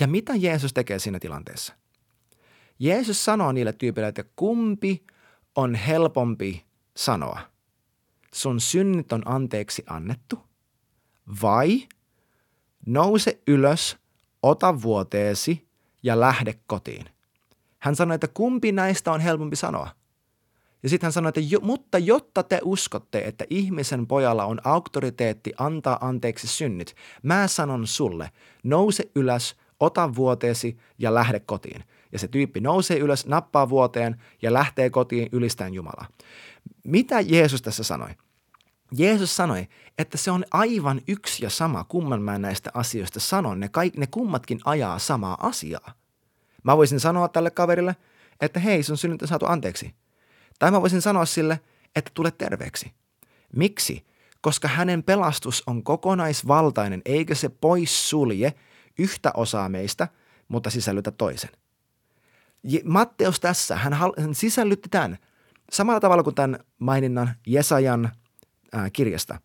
Ja 0.00 0.06
mitä 0.06 0.34
Jeesus 0.34 0.72
tekee 0.72 0.98
siinä 0.98 1.18
tilanteessa? 1.18 1.74
Jeesus 2.78 3.24
sanoo 3.24 3.52
niille 3.52 3.72
tyypille, 3.72 4.08
että 4.08 4.24
kumpi 4.36 5.06
on 5.56 5.74
helpompi 5.74 6.66
sanoa. 6.96 7.40
Sun 8.34 8.60
synnit 8.60 9.12
on 9.12 9.22
anteeksi 9.24 9.84
annettu 9.86 10.38
vai 11.42 11.88
nouse 12.86 13.40
ylös, 13.46 13.96
ota 14.42 14.82
vuoteesi 14.82 15.68
ja 16.02 16.20
lähde 16.20 16.54
kotiin. 16.66 17.06
Hän 17.78 17.96
sanoi, 17.96 18.14
että 18.14 18.28
kumpi 18.28 18.72
näistä 18.72 19.12
on 19.12 19.20
helpompi 19.20 19.56
sanoa. 19.56 19.90
Ja 20.82 20.88
sitten 20.88 21.06
hän 21.06 21.12
sanoi, 21.12 21.28
että 21.28 21.40
jo, 21.40 21.60
mutta 21.60 21.98
jotta 21.98 22.42
te 22.42 22.60
uskotte, 22.64 23.18
että 23.18 23.44
ihmisen 23.50 24.06
pojalla 24.06 24.44
on 24.44 24.60
auktoriteetti 24.64 25.52
antaa 25.58 25.98
anteeksi 26.00 26.46
synnit, 26.46 26.96
mä 27.22 27.48
sanon 27.48 27.86
sulle, 27.86 28.30
nouse 28.64 29.10
ylös, 29.14 29.56
ota 29.82 30.14
vuoteesi 30.14 30.78
ja 30.98 31.14
lähde 31.14 31.40
kotiin. 31.40 31.84
Ja 32.12 32.18
se 32.18 32.28
tyyppi 32.28 32.60
nousee 32.60 32.98
ylös, 32.98 33.26
nappaa 33.26 33.68
vuoteen 33.68 34.22
ja 34.42 34.52
lähtee 34.52 34.90
kotiin 34.90 35.28
ylistäen 35.32 35.74
Jumalaa. 35.74 36.06
Mitä 36.84 37.20
Jeesus 37.20 37.62
tässä 37.62 37.82
sanoi? 37.82 38.10
Jeesus 38.96 39.36
sanoi, 39.36 39.68
että 39.98 40.18
se 40.18 40.30
on 40.30 40.44
aivan 40.50 41.00
yksi 41.08 41.44
ja 41.44 41.50
sama, 41.50 41.84
kumman 41.84 42.22
mä 42.22 42.38
näistä 42.38 42.70
asioista 42.74 43.20
sanon. 43.20 43.60
Ne, 43.60 43.68
kaik, 43.68 43.96
ne 43.96 44.06
kummatkin 44.06 44.60
ajaa 44.64 44.98
samaa 44.98 45.46
asiaa. 45.46 45.92
Mä 46.62 46.76
voisin 46.76 47.00
sanoa 47.00 47.28
tälle 47.28 47.50
kaverille, 47.50 47.96
että 48.40 48.60
hei, 48.60 48.82
sun 48.82 48.96
synnit 48.96 49.22
on 49.22 49.28
saatu 49.28 49.46
anteeksi. 49.46 49.94
Tai 50.58 50.70
mä 50.70 50.80
voisin 50.80 51.02
sanoa 51.02 51.24
sille, 51.24 51.60
että 51.96 52.10
tule 52.14 52.30
terveeksi. 52.30 52.92
Miksi? 53.56 54.04
Koska 54.40 54.68
hänen 54.68 55.02
pelastus 55.02 55.62
on 55.66 55.82
kokonaisvaltainen, 55.82 57.02
eikä 57.04 57.34
se 57.34 57.48
pois 57.48 58.10
sulje 58.10 58.54
yhtä 58.98 59.30
osaa 59.34 59.68
meistä, 59.68 60.08
mutta 60.48 60.70
sisällytä 60.70 61.10
toisen. 61.10 61.50
Matteus 62.84 63.40
tässä, 63.40 63.76
hän, 63.76 63.92
hän 63.92 64.34
sisällytti 64.34 64.88
tämän 64.88 65.18
samalla 65.72 66.00
tavalla 66.00 66.22
kuin 66.22 66.34
tämän 66.34 66.58
maininnan 66.78 67.34
Jesajan 67.46 68.12
ää, 68.72 68.90
kirjasta, 68.90 69.40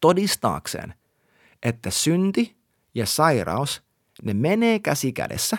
todistaakseen, 0.00 0.94
että 1.62 1.90
synti 1.90 2.56
ja 2.94 3.06
sairaus, 3.06 3.82
ne 4.22 4.34
menee 4.34 4.78
käsi 4.78 5.12
kädessä. 5.12 5.58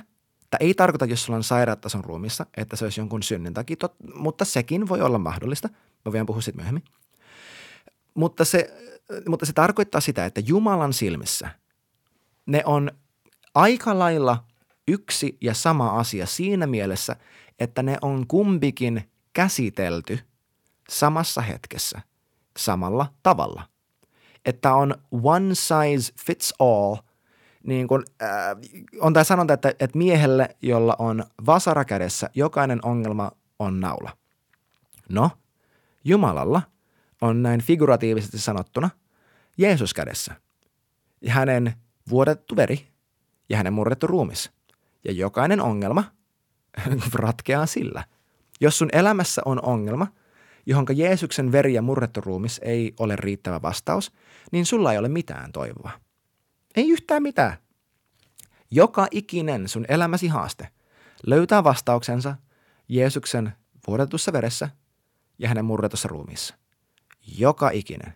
Tämä 0.50 0.58
ei 0.60 0.74
tarkoita, 0.74 1.06
jos 1.06 1.24
sulla 1.24 1.38
on 1.38 1.44
sairaat 1.44 1.86
sun 1.88 2.04
ruumissa, 2.04 2.46
että 2.58 2.76
se 2.76 2.86
olisi 2.86 3.02
jonkun 3.02 3.24
synnin 3.24 3.54
takia, 3.54 3.78
tot, 3.78 3.96
mutta 4.16 4.46
sekin 4.46 4.88
voi 4.88 5.02
olla 5.02 5.18
mahdollista. 5.18 5.70
Mä 6.06 6.12
voin 6.12 6.26
puhua 6.26 6.42
siitä 6.42 6.58
myöhemmin. 6.58 6.84
Mutta 8.14 8.46
se, 8.46 8.74
mutta 9.28 9.46
se 9.46 9.54
tarkoittaa 9.54 10.02
sitä, 10.02 10.26
että 10.26 10.42
Jumalan 10.46 10.94
silmissä 10.94 11.50
ne 12.46 12.64
on 12.66 12.92
aika 13.56 14.00
lailla 14.00 14.44
yksi 14.88 15.38
ja 15.42 15.54
sama 15.54 15.90
asia 15.90 16.26
siinä 16.26 16.68
mielessä, 16.68 17.16
että 17.60 17.84
ne 17.84 17.98
on 18.02 18.28
kumpikin 18.28 19.10
käsitelty 19.34 20.20
samassa 20.90 21.42
hetkessä– 21.42 22.02
samalla 22.58 23.14
tavalla. 23.24 23.64
Että 24.46 24.74
on 24.74 24.96
one 25.24 25.56
size 25.56 26.14
fits 26.26 26.54
all, 26.60 26.96
niin 27.64 27.88
kun, 27.88 28.06
äh, 28.22 28.30
on 29.00 29.14
tämä 29.14 29.24
sanonta, 29.24 29.54
että, 29.54 29.70
että 29.70 29.98
miehelle, 29.98 30.56
jolla 30.62 30.96
on 31.00 31.24
vasara 31.46 31.86
kädessä, 31.86 32.30
jokainen 32.34 32.80
ongelma 32.86 33.32
on 33.60 33.80
naula. 33.80 34.18
No, 35.10 35.32
Jumalalla 36.04 36.62
on 37.22 37.44
näin 37.44 37.62
figuratiivisesti 37.62 38.40
sanottuna 38.40 38.90
Jeesus 39.58 39.94
kädessä. 39.94 40.36
Ja 41.22 41.34
hänen 41.34 41.74
vuodettu 42.10 42.56
veri 42.56 42.88
ja 43.50 43.58
hänen 43.58 43.74
murrettu 43.74 44.08
ruumis. 44.08 44.52
Ja 45.06 45.12
jokainen 45.12 45.62
ongelma 45.62 46.04
ratkeaa 47.14 47.66
sillä. 47.66 48.04
Jos 48.62 48.78
sun 48.78 48.90
elämässä 48.94 49.42
on 49.46 49.66
ongelma– 49.66 50.08
johon 50.66 50.86
Jeesuksen 50.96 51.52
veri 51.52 51.74
ja 51.74 51.82
murrettu 51.82 52.22
ruumis 52.22 52.60
ei 52.64 52.94
ole 53.00 53.16
riittävä 53.16 53.62
vastaus, 53.62 54.12
niin 54.52 54.66
sulla 54.66 54.92
ei 54.92 54.98
ole 54.98 55.10
mitään 55.10 55.52
toivoa. 55.52 55.92
Ei 56.76 56.90
yhtään 56.90 57.24
mitään. 57.24 57.58
Joka 58.72 59.08
ikinen 59.12 59.68
sun 59.68 59.86
elämäsi 59.88 60.28
haaste 60.28 60.70
löytää 61.28 61.64
vastauksensa 61.64 62.36
Jeesuksen 62.90 63.54
vuodetussa 63.88 64.34
veressä 64.34 64.70
ja 65.40 65.48
hänen 65.48 65.66
murretussa 65.66 66.08
ruumiissa. 66.08 66.56
Joka 67.38 67.70
ikinen. 67.70 68.14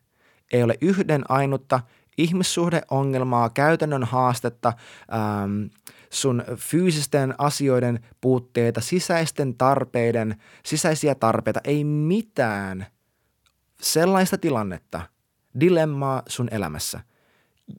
Ei 0.54 0.64
ole 0.64 0.78
yhden 0.82 1.24
ainutta 1.30 1.80
ihmissuhdeongelmaa, 2.18 3.50
käytännön 3.50 4.04
haastetta, 4.04 4.74
ähm, 5.14 5.64
sun 6.10 6.44
fyysisten 6.56 7.36
asioiden 7.38 8.00
puutteita, 8.22 8.82
sisäisten 8.82 9.56
tarpeiden, 9.58 10.36
sisäisiä 10.66 11.16
tarpeita, 11.16 11.60
ei 11.64 11.84
mitään 11.84 12.86
sellaista 13.82 14.38
tilannetta, 14.38 15.02
dilemmaa 15.60 16.24
sun 16.28 16.48
elämässä, 16.52 17.00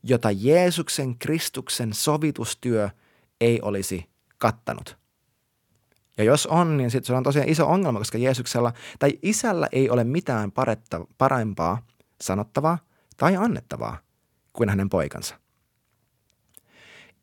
jota 0.03 0.31
Jeesuksen 0.31 1.19
Kristuksen 1.19 1.95
sovitustyö 1.95 2.91
ei 3.41 3.61
olisi 3.63 4.11
kattanut. 4.39 4.99
Ja 6.19 6.25
jos 6.25 6.47
on, 6.47 6.77
niin 6.77 6.91
sitten 6.91 7.07
se 7.07 7.13
on 7.13 7.23
tosiaan 7.23 7.49
iso 7.49 7.67
ongelma, 7.67 7.99
koska 7.99 8.19
Jeesuksella 8.19 8.73
tai 8.99 9.19
isällä 9.23 9.69
ei 9.73 9.91
ole 9.91 10.05
mitään 10.05 10.53
paretta, 10.53 11.07
parempaa 11.19 11.83
sanottavaa 12.21 12.79
tai 13.17 13.37
annettavaa 13.37 14.08
kuin 14.59 14.69
hänen 14.69 14.89
poikansa. 14.89 15.41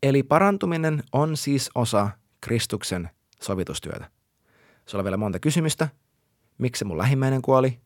Eli 0.04 0.24
parantuminen 0.24 1.04
on 1.12 1.38
siis 1.38 1.70
osa 1.76 2.10
Kristuksen 2.42 3.10
sovitustyötä. 3.42 4.10
Sulla 4.86 5.02
on 5.02 5.06
vielä 5.06 5.18
monta 5.18 5.40
kysymystä. 5.40 5.90
Miksi 6.58 6.86
mun 6.86 6.98
lähimmäinen 6.98 7.42
kuoli? 7.42 7.80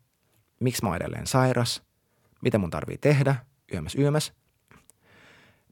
Miksi 0.60 0.84
mä 0.84 0.90
oon 0.90 0.98
edelleen 0.98 1.28
sairas? 1.28 1.84
Mitä 2.42 2.58
mun 2.58 2.70
tarvii 2.70 2.98
tehdä? 2.98 3.36
Yömäs 3.74 3.96
yömäs. 3.96 4.34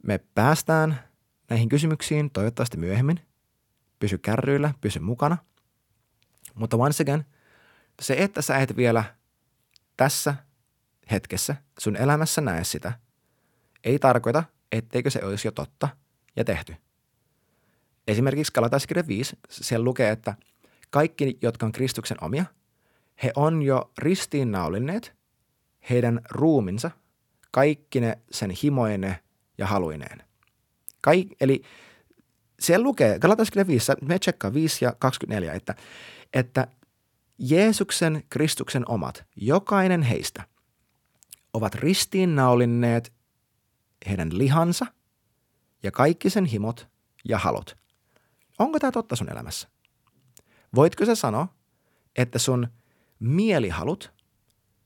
Me 0.03 0.17
päästään 0.35 0.99
näihin 1.49 1.69
kysymyksiin 1.69 2.31
toivottavasti 2.31 2.77
myöhemmin. 2.77 3.19
Pysy 3.99 4.17
kärryillä, 4.17 4.73
pysy 4.81 4.99
mukana. 4.99 5.37
Mutta 6.55 6.77
once 6.77 7.03
again, 7.03 7.25
se, 8.01 8.15
että 8.17 8.41
sä 8.41 8.57
et 8.57 8.77
vielä 8.77 9.03
tässä 9.97 10.35
hetkessä 11.11 11.55
sun 11.79 11.95
elämässä 11.95 12.41
näe 12.41 12.63
sitä, 12.63 12.99
ei 13.83 13.99
tarkoita, 13.99 14.43
etteikö 14.71 15.09
se 15.09 15.19
olisi 15.23 15.47
jo 15.47 15.51
totta– 15.51 15.89
ja 16.37 16.43
tehty. 16.43 16.75
Esimerkiksi 18.07 18.53
Galataiskirja 18.53 19.07
5, 19.07 19.37
siellä 19.49 19.83
lukee, 19.83 20.11
että 20.11 20.35
kaikki, 20.89 21.37
jotka 21.41 21.65
on 21.65 21.71
Kristuksen 21.71 22.17
omia, 22.21 22.45
he 23.23 23.31
on 23.35 23.63
jo 23.63 23.91
ristiinnaulinneet 23.97 25.15
heidän 25.89 26.21
ruuminsa, 26.31 26.91
kaikki 27.51 27.99
ne 27.99 28.19
sen 28.31 28.51
himoine 28.63 29.19
ja 29.57 29.67
haluineen. 29.67 30.23
Kaik, 31.01 31.27
eli 31.41 31.61
siellä 32.59 32.83
lukee, 32.83 33.19
Galataiskirja 33.19 33.67
5, 33.67 33.91
me 34.01 34.19
tsekkaa 34.19 34.53
5 34.53 34.85
ja 34.85 34.95
24, 34.99 35.53
että, 35.53 35.75
että 36.33 36.67
Jeesuksen, 37.39 38.23
Kristuksen 38.29 38.83
omat, 38.89 39.25
jokainen 39.35 40.01
heistä, 40.01 40.43
ovat 41.53 41.75
ristiinnaulinneet 41.75 43.16
heidän 44.07 44.37
lihansa– 44.37 44.85
ja 45.83 45.91
kaikki 45.91 46.29
sen 46.29 46.45
himot 46.45 46.87
ja 47.25 47.37
halot. 47.37 47.77
Onko 48.59 48.79
tämä 48.79 48.91
totta 48.91 49.15
sun 49.15 49.31
elämässä? 49.31 49.67
Voitko 50.75 51.05
sä 51.05 51.15
sanoa, 51.15 51.47
että 52.15 52.39
sun 52.39 52.67
mielihalut, 53.19 54.13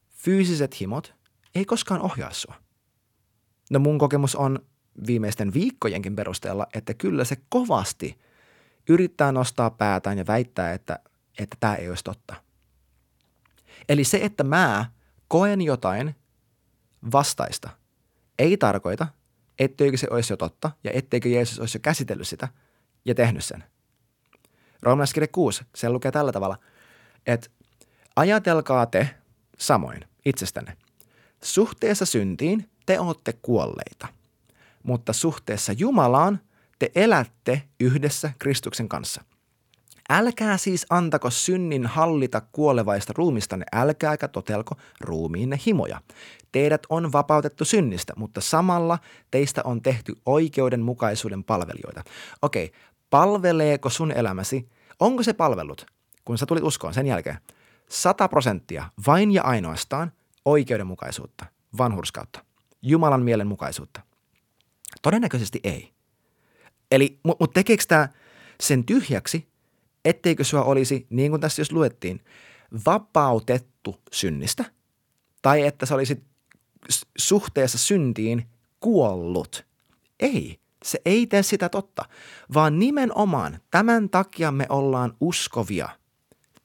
fyysiset 0.09 0.79
himot 0.79 1.15
ei 1.55 1.65
koskaan 1.65 2.01
ohjaa 2.01 2.33
sua? 2.33 2.55
No 3.69 3.79
mun 3.79 3.97
kokemus 3.97 4.35
on 4.35 4.59
viimeisten 5.07 5.53
viikkojenkin 5.53 6.15
perusteella, 6.15 6.67
että 6.73 6.93
kyllä 6.93 7.23
se 7.23 7.37
kovasti 7.49 8.19
yrittää 8.89 9.31
nostaa 9.31 9.69
päätään 9.69 10.17
ja 10.17 10.27
väittää, 10.27 10.73
että, 10.73 10.99
että 11.39 11.57
tämä 11.59 11.75
ei 11.75 11.89
olisi 11.89 12.03
totta. 12.03 12.35
Eli 13.89 14.03
se, 14.03 14.19
että 14.23 14.43
mä 14.43 14.91
koen 15.27 15.61
jotain 15.61 16.15
vastaista, 17.11 17.69
ei 18.41 18.57
tarkoita, 18.57 19.07
etteikö 19.59 19.97
se 19.97 20.07
olisi 20.09 20.33
jo 20.33 20.37
totta 20.37 20.71
ja 20.83 20.91
etteikö 20.93 21.29
Jeesus 21.29 21.59
olisi 21.59 21.77
jo 21.77 21.81
käsitellyt 21.81 22.27
sitä 22.27 22.47
ja 23.05 23.15
tehnyt 23.15 23.43
sen. 23.43 23.63
Roomalaiskirja 24.81 25.27
6, 25.27 25.63
se 25.75 25.89
lukee 25.89 26.11
tällä 26.11 26.31
tavalla, 26.31 26.57
että 27.27 27.49
ajatelkaa 28.15 28.85
te 28.85 29.09
samoin 29.57 30.05
itsestänne. 30.25 30.77
Suhteessa 31.43 32.05
syntiin 32.05 32.69
te 32.85 32.99
olette 32.99 33.33
kuolleita, 33.41 34.07
mutta 34.83 35.13
suhteessa 35.13 35.73
Jumalaan 35.73 36.39
te 36.79 36.91
elätte 36.95 37.63
yhdessä 37.79 38.33
Kristuksen 38.39 38.89
kanssa. 38.89 39.23
Älkää 40.13 40.57
siis 40.57 40.85
antako 40.89 41.29
synnin 41.29 41.85
hallita 41.85 42.41
kuolevaista 42.51 43.13
ruumistanne, 43.17 43.65
älkääkä 43.73 44.27
totelko 44.27 44.75
ruumiinne 45.01 45.59
himoja. 45.65 46.01
Teidät 46.51 46.83
on 46.89 47.11
vapautettu 47.11 47.65
synnistä, 47.65 48.13
mutta 48.15 48.41
samalla 48.41 48.99
teistä 49.31 49.61
on 49.63 49.81
tehty 49.81 50.15
oikeudenmukaisuuden 50.25 51.43
palvelijoita. 51.43 52.03
Okei, 52.41 52.71
palveleeko 53.09 53.89
sun 53.89 54.11
elämäsi, 54.11 54.69
onko 54.99 55.23
se 55.23 55.33
palvellut, 55.33 55.85
kun 56.25 56.37
sä 56.37 56.45
tulit 56.45 56.63
uskoon 56.63 56.93
sen 56.93 57.07
jälkeen, 57.07 57.37
100 57.89 58.27
prosenttia 58.27 58.89
vain 59.07 59.31
ja 59.31 59.43
ainoastaan 59.43 60.11
oikeudenmukaisuutta, 60.45 61.45
vanhurskautta, 61.77 62.45
Jumalan 62.81 63.23
mielenmukaisuutta? 63.23 64.01
Todennäköisesti 65.01 65.59
ei. 65.63 65.91
Eli, 66.91 67.19
mutta 67.23 67.43
mut 67.43 67.53
tekeekö 67.53 67.83
tämä 67.87 68.09
sen 68.59 68.85
tyhjäksi, 68.85 69.50
etteikö 70.05 70.43
sua 70.43 70.63
olisi, 70.63 71.07
niin 71.09 71.31
kuin 71.31 71.41
tässä 71.41 71.61
jos 71.61 71.71
luettiin, 71.71 72.21
vapautettu 72.85 73.95
synnistä, 74.11 74.65
tai 75.41 75.61
että 75.61 75.85
sä 75.85 75.95
olisit 75.95 76.23
suhteessa 77.17 77.77
syntiin 77.77 78.45
kuollut. 78.79 79.65
Ei, 80.19 80.59
se 80.83 81.01
ei 81.05 81.27
tee 81.27 81.43
sitä 81.43 81.69
totta, 81.69 82.05
vaan 82.53 82.79
nimenomaan 82.79 83.59
tämän 83.71 84.09
takia 84.09 84.51
me 84.51 84.65
ollaan 84.69 85.13
uskovia– 85.19 85.89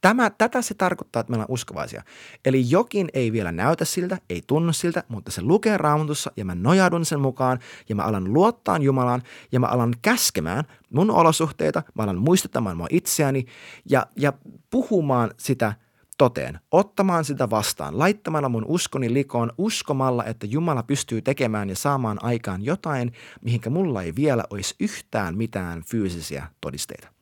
Tämä, 0.07 0.31
tätä 0.31 0.63
se 0.63 0.75
tarkoittaa, 0.75 1.21
että 1.21 1.31
me 1.31 1.35
ollaan 1.35 1.51
uskovaisia. 1.51 2.03
Eli 2.45 2.71
jokin 2.71 3.09
ei 3.15 3.33
vielä 3.33 3.53
näytä 3.53 3.85
siltä, 3.85 4.19
ei 4.31 4.43
tunnu 4.47 4.73
siltä, 4.73 5.05
mutta 5.09 5.31
se 5.31 5.43
lukee 5.43 5.77
raamatussa 5.77 6.33
ja 6.37 6.45
mä 6.45 6.55
nojaudun 6.55 7.05
sen 7.05 7.21
mukaan 7.21 7.59
ja 7.89 7.95
mä 7.95 8.03
alan 8.03 8.33
luottaa 8.33 8.79
Jumalaan 8.79 9.23
ja 9.53 9.61
mä 9.61 9.67
alan 9.67 9.95
käskemään 10.03 10.65
mun 10.91 11.11
olosuhteita, 11.11 11.83
mä 11.95 12.03
alan 12.03 12.19
muistuttamaan 12.19 12.77
mua 12.77 12.87
itseäni 12.91 13.47
ja, 13.91 14.07
ja 14.17 14.33
puhumaan 14.71 15.31
sitä 15.37 15.73
toteen, 16.19 16.61
ottamaan 16.71 17.25
sitä 17.25 17.51
vastaan, 17.51 17.99
laittamalla 17.99 18.49
mun 18.49 18.65
uskoni 18.67 19.13
likoon, 19.13 19.53
uskomalla, 19.59 20.25
että 20.25 20.47
Jumala 20.47 20.83
pystyy 20.83 21.23
tekemään 21.23 21.69
ja 21.69 21.77
saamaan 21.77 22.25
aikaan 22.25 22.65
jotain, 22.65 23.13
mihinkä 23.43 23.71
mulla 23.71 24.03
ei 24.03 24.13
vielä 24.17 24.45
olisi 24.51 24.75
yhtään 24.81 25.37
mitään 25.37 25.83
fyysisiä 25.83 26.49
todisteita. 26.61 27.16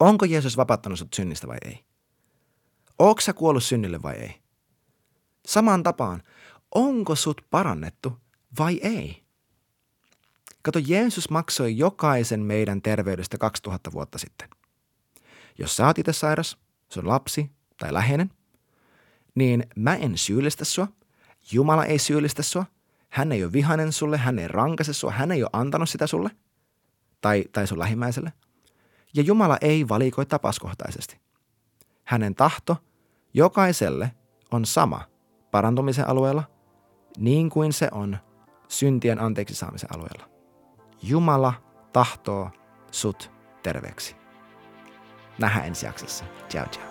Onko 0.00 0.24
Jeesus 0.24 0.56
vapauttanut 0.56 0.98
sut 0.98 1.14
synnistä 1.14 1.48
vai 1.48 1.58
ei? 1.64 1.84
Onko 2.98 3.20
sä 3.20 3.32
kuollut 3.32 3.64
synnille 3.64 4.02
vai 4.02 4.14
ei? 4.14 4.40
Samaan 5.46 5.82
tapaan, 5.82 6.22
onko 6.74 7.14
sut 7.14 7.40
parannettu 7.50 8.20
vai 8.58 8.80
ei? 8.82 9.22
Kato, 10.62 10.78
Jeesus 10.86 11.30
maksoi 11.30 11.78
jokaisen 11.78 12.40
meidän 12.40 12.82
terveydestä 12.82 13.38
2000 13.38 13.92
vuotta 13.92 14.18
sitten. 14.18 14.48
Jos 15.58 15.76
sä 15.76 15.86
oot 15.86 15.98
itse 15.98 16.12
sairas, 16.12 16.58
sun 16.88 17.08
lapsi 17.08 17.50
tai 17.78 17.92
läheinen, 17.92 18.30
niin 19.34 19.66
mä 19.76 19.96
en 19.96 20.18
syyllistä 20.18 20.64
sua. 20.64 20.88
Jumala 21.52 21.84
ei 21.84 21.98
syyllistä 21.98 22.42
sua. 22.42 22.64
Hän 23.08 23.32
ei 23.32 23.44
ole 23.44 23.52
vihainen 23.52 23.92
sulle, 23.92 24.18
hän 24.18 24.38
ei 24.38 24.48
rankase 24.48 24.92
sua, 24.92 25.10
hän 25.10 25.32
ei 25.32 25.42
ole 25.42 25.50
antanut 25.52 25.88
sitä 25.88 26.06
sulle 26.06 26.30
tai, 27.20 27.44
tai 27.52 27.66
sun 27.66 27.78
lähimmäiselle– 27.78 28.32
ja 29.14 29.22
Jumala 29.22 29.58
ei 29.60 29.88
valikoi 29.88 30.26
tapauskohtaisesti. 30.26 31.20
Hänen 32.04 32.34
tahto 32.34 32.76
jokaiselle 33.34 34.12
on 34.50 34.66
sama 34.66 35.00
parantumisen 35.50 36.08
alueella, 36.08 36.44
niin 37.18 37.50
kuin 37.50 37.72
se 37.72 37.88
on 37.92 38.18
syntien 38.68 39.20
anteeksi 39.20 39.54
saamisen 39.54 39.94
alueella. 39.94 40.30
Jumala 41.02 41.52
tahtoo 41.92 42.50
sut 42.90 43.30
terveeksi. 43.62 44.16
Nähdään 45.38 45.66
ensi 45.66 45.86
jaksossa. 45.86 46.24
Ciao, 46.48 46.66
ciao. 46.66 46.89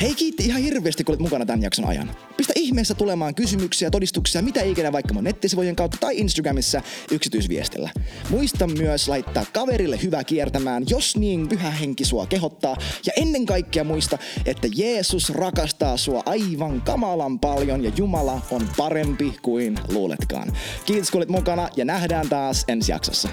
Hei 0.00 0.14
kiitti 0.14 0.46
ihan 0.46 0.62
hirveästi, 0.62 1.04
kun 1.04 1.12
olet 1.12 1.20
mukana 1.20 1.46
tämän 1.46 1.62
jakson 1.62 1.84
ajan. 1.84 2.10
Pistä 2.36 2.52
ihmeessä 2.56 2.94
tulemaan 2.94 3.34
kysymyksiä, 3.34 3.90
todistuksia, 3.90 4.42
mitä 4.42 4.62
ikinä 4.62 4.92
vaikka 4.92 5.14
mun 5.14 5.24
nettisivujen 5.24 5.76
kautta 5.76 5.96
tai 6.00 6.16
Instagramissa 6.16 6.82
yksityisviestillä. 7.10 7.90
Muista 8.30 8.66
myös 8.66 9.08
laittaa 9.08 9.44
kaverille 9.52 9.98
hyvä 10.02 10.24
kiertämään, 10.24 10.84
jos 10.88 11.16
niin 11.16 11.48
pyhä 11.48 11.70
henki 11.70 12.04
sua 12.04 12.26
kehottaa. 12.26 12.76
Ja 13.06 13.12
ennen 13.16 13.46
kaikkea 13.46 13.84
muista, 13.84 14.18
että 14.46 14.68
Jeesus 14.76 15.30
rakastaa 15.30 15.96
sua 15.96 16.22
aivan 16.26 16.80
kamalan 16.80 17.38
paljon 17.38 17.84
ja 17.84 17.92
Jumala 17.96 18.40
on 18.50 18.68
parempi 18.76 19.36
kuin 19.42 19.78
luuletkaan. 19.88 20.52
Kiitos 20.86 21.10
kun 21.10 21.18
olet 21.18 21.28
mukana 21.28 21.68
ja 21.76 21.84
nähdään 21.84 22.28
taas 22.28 22.64
ensi 22.68 22.92
jaksossa. 22.92 23.28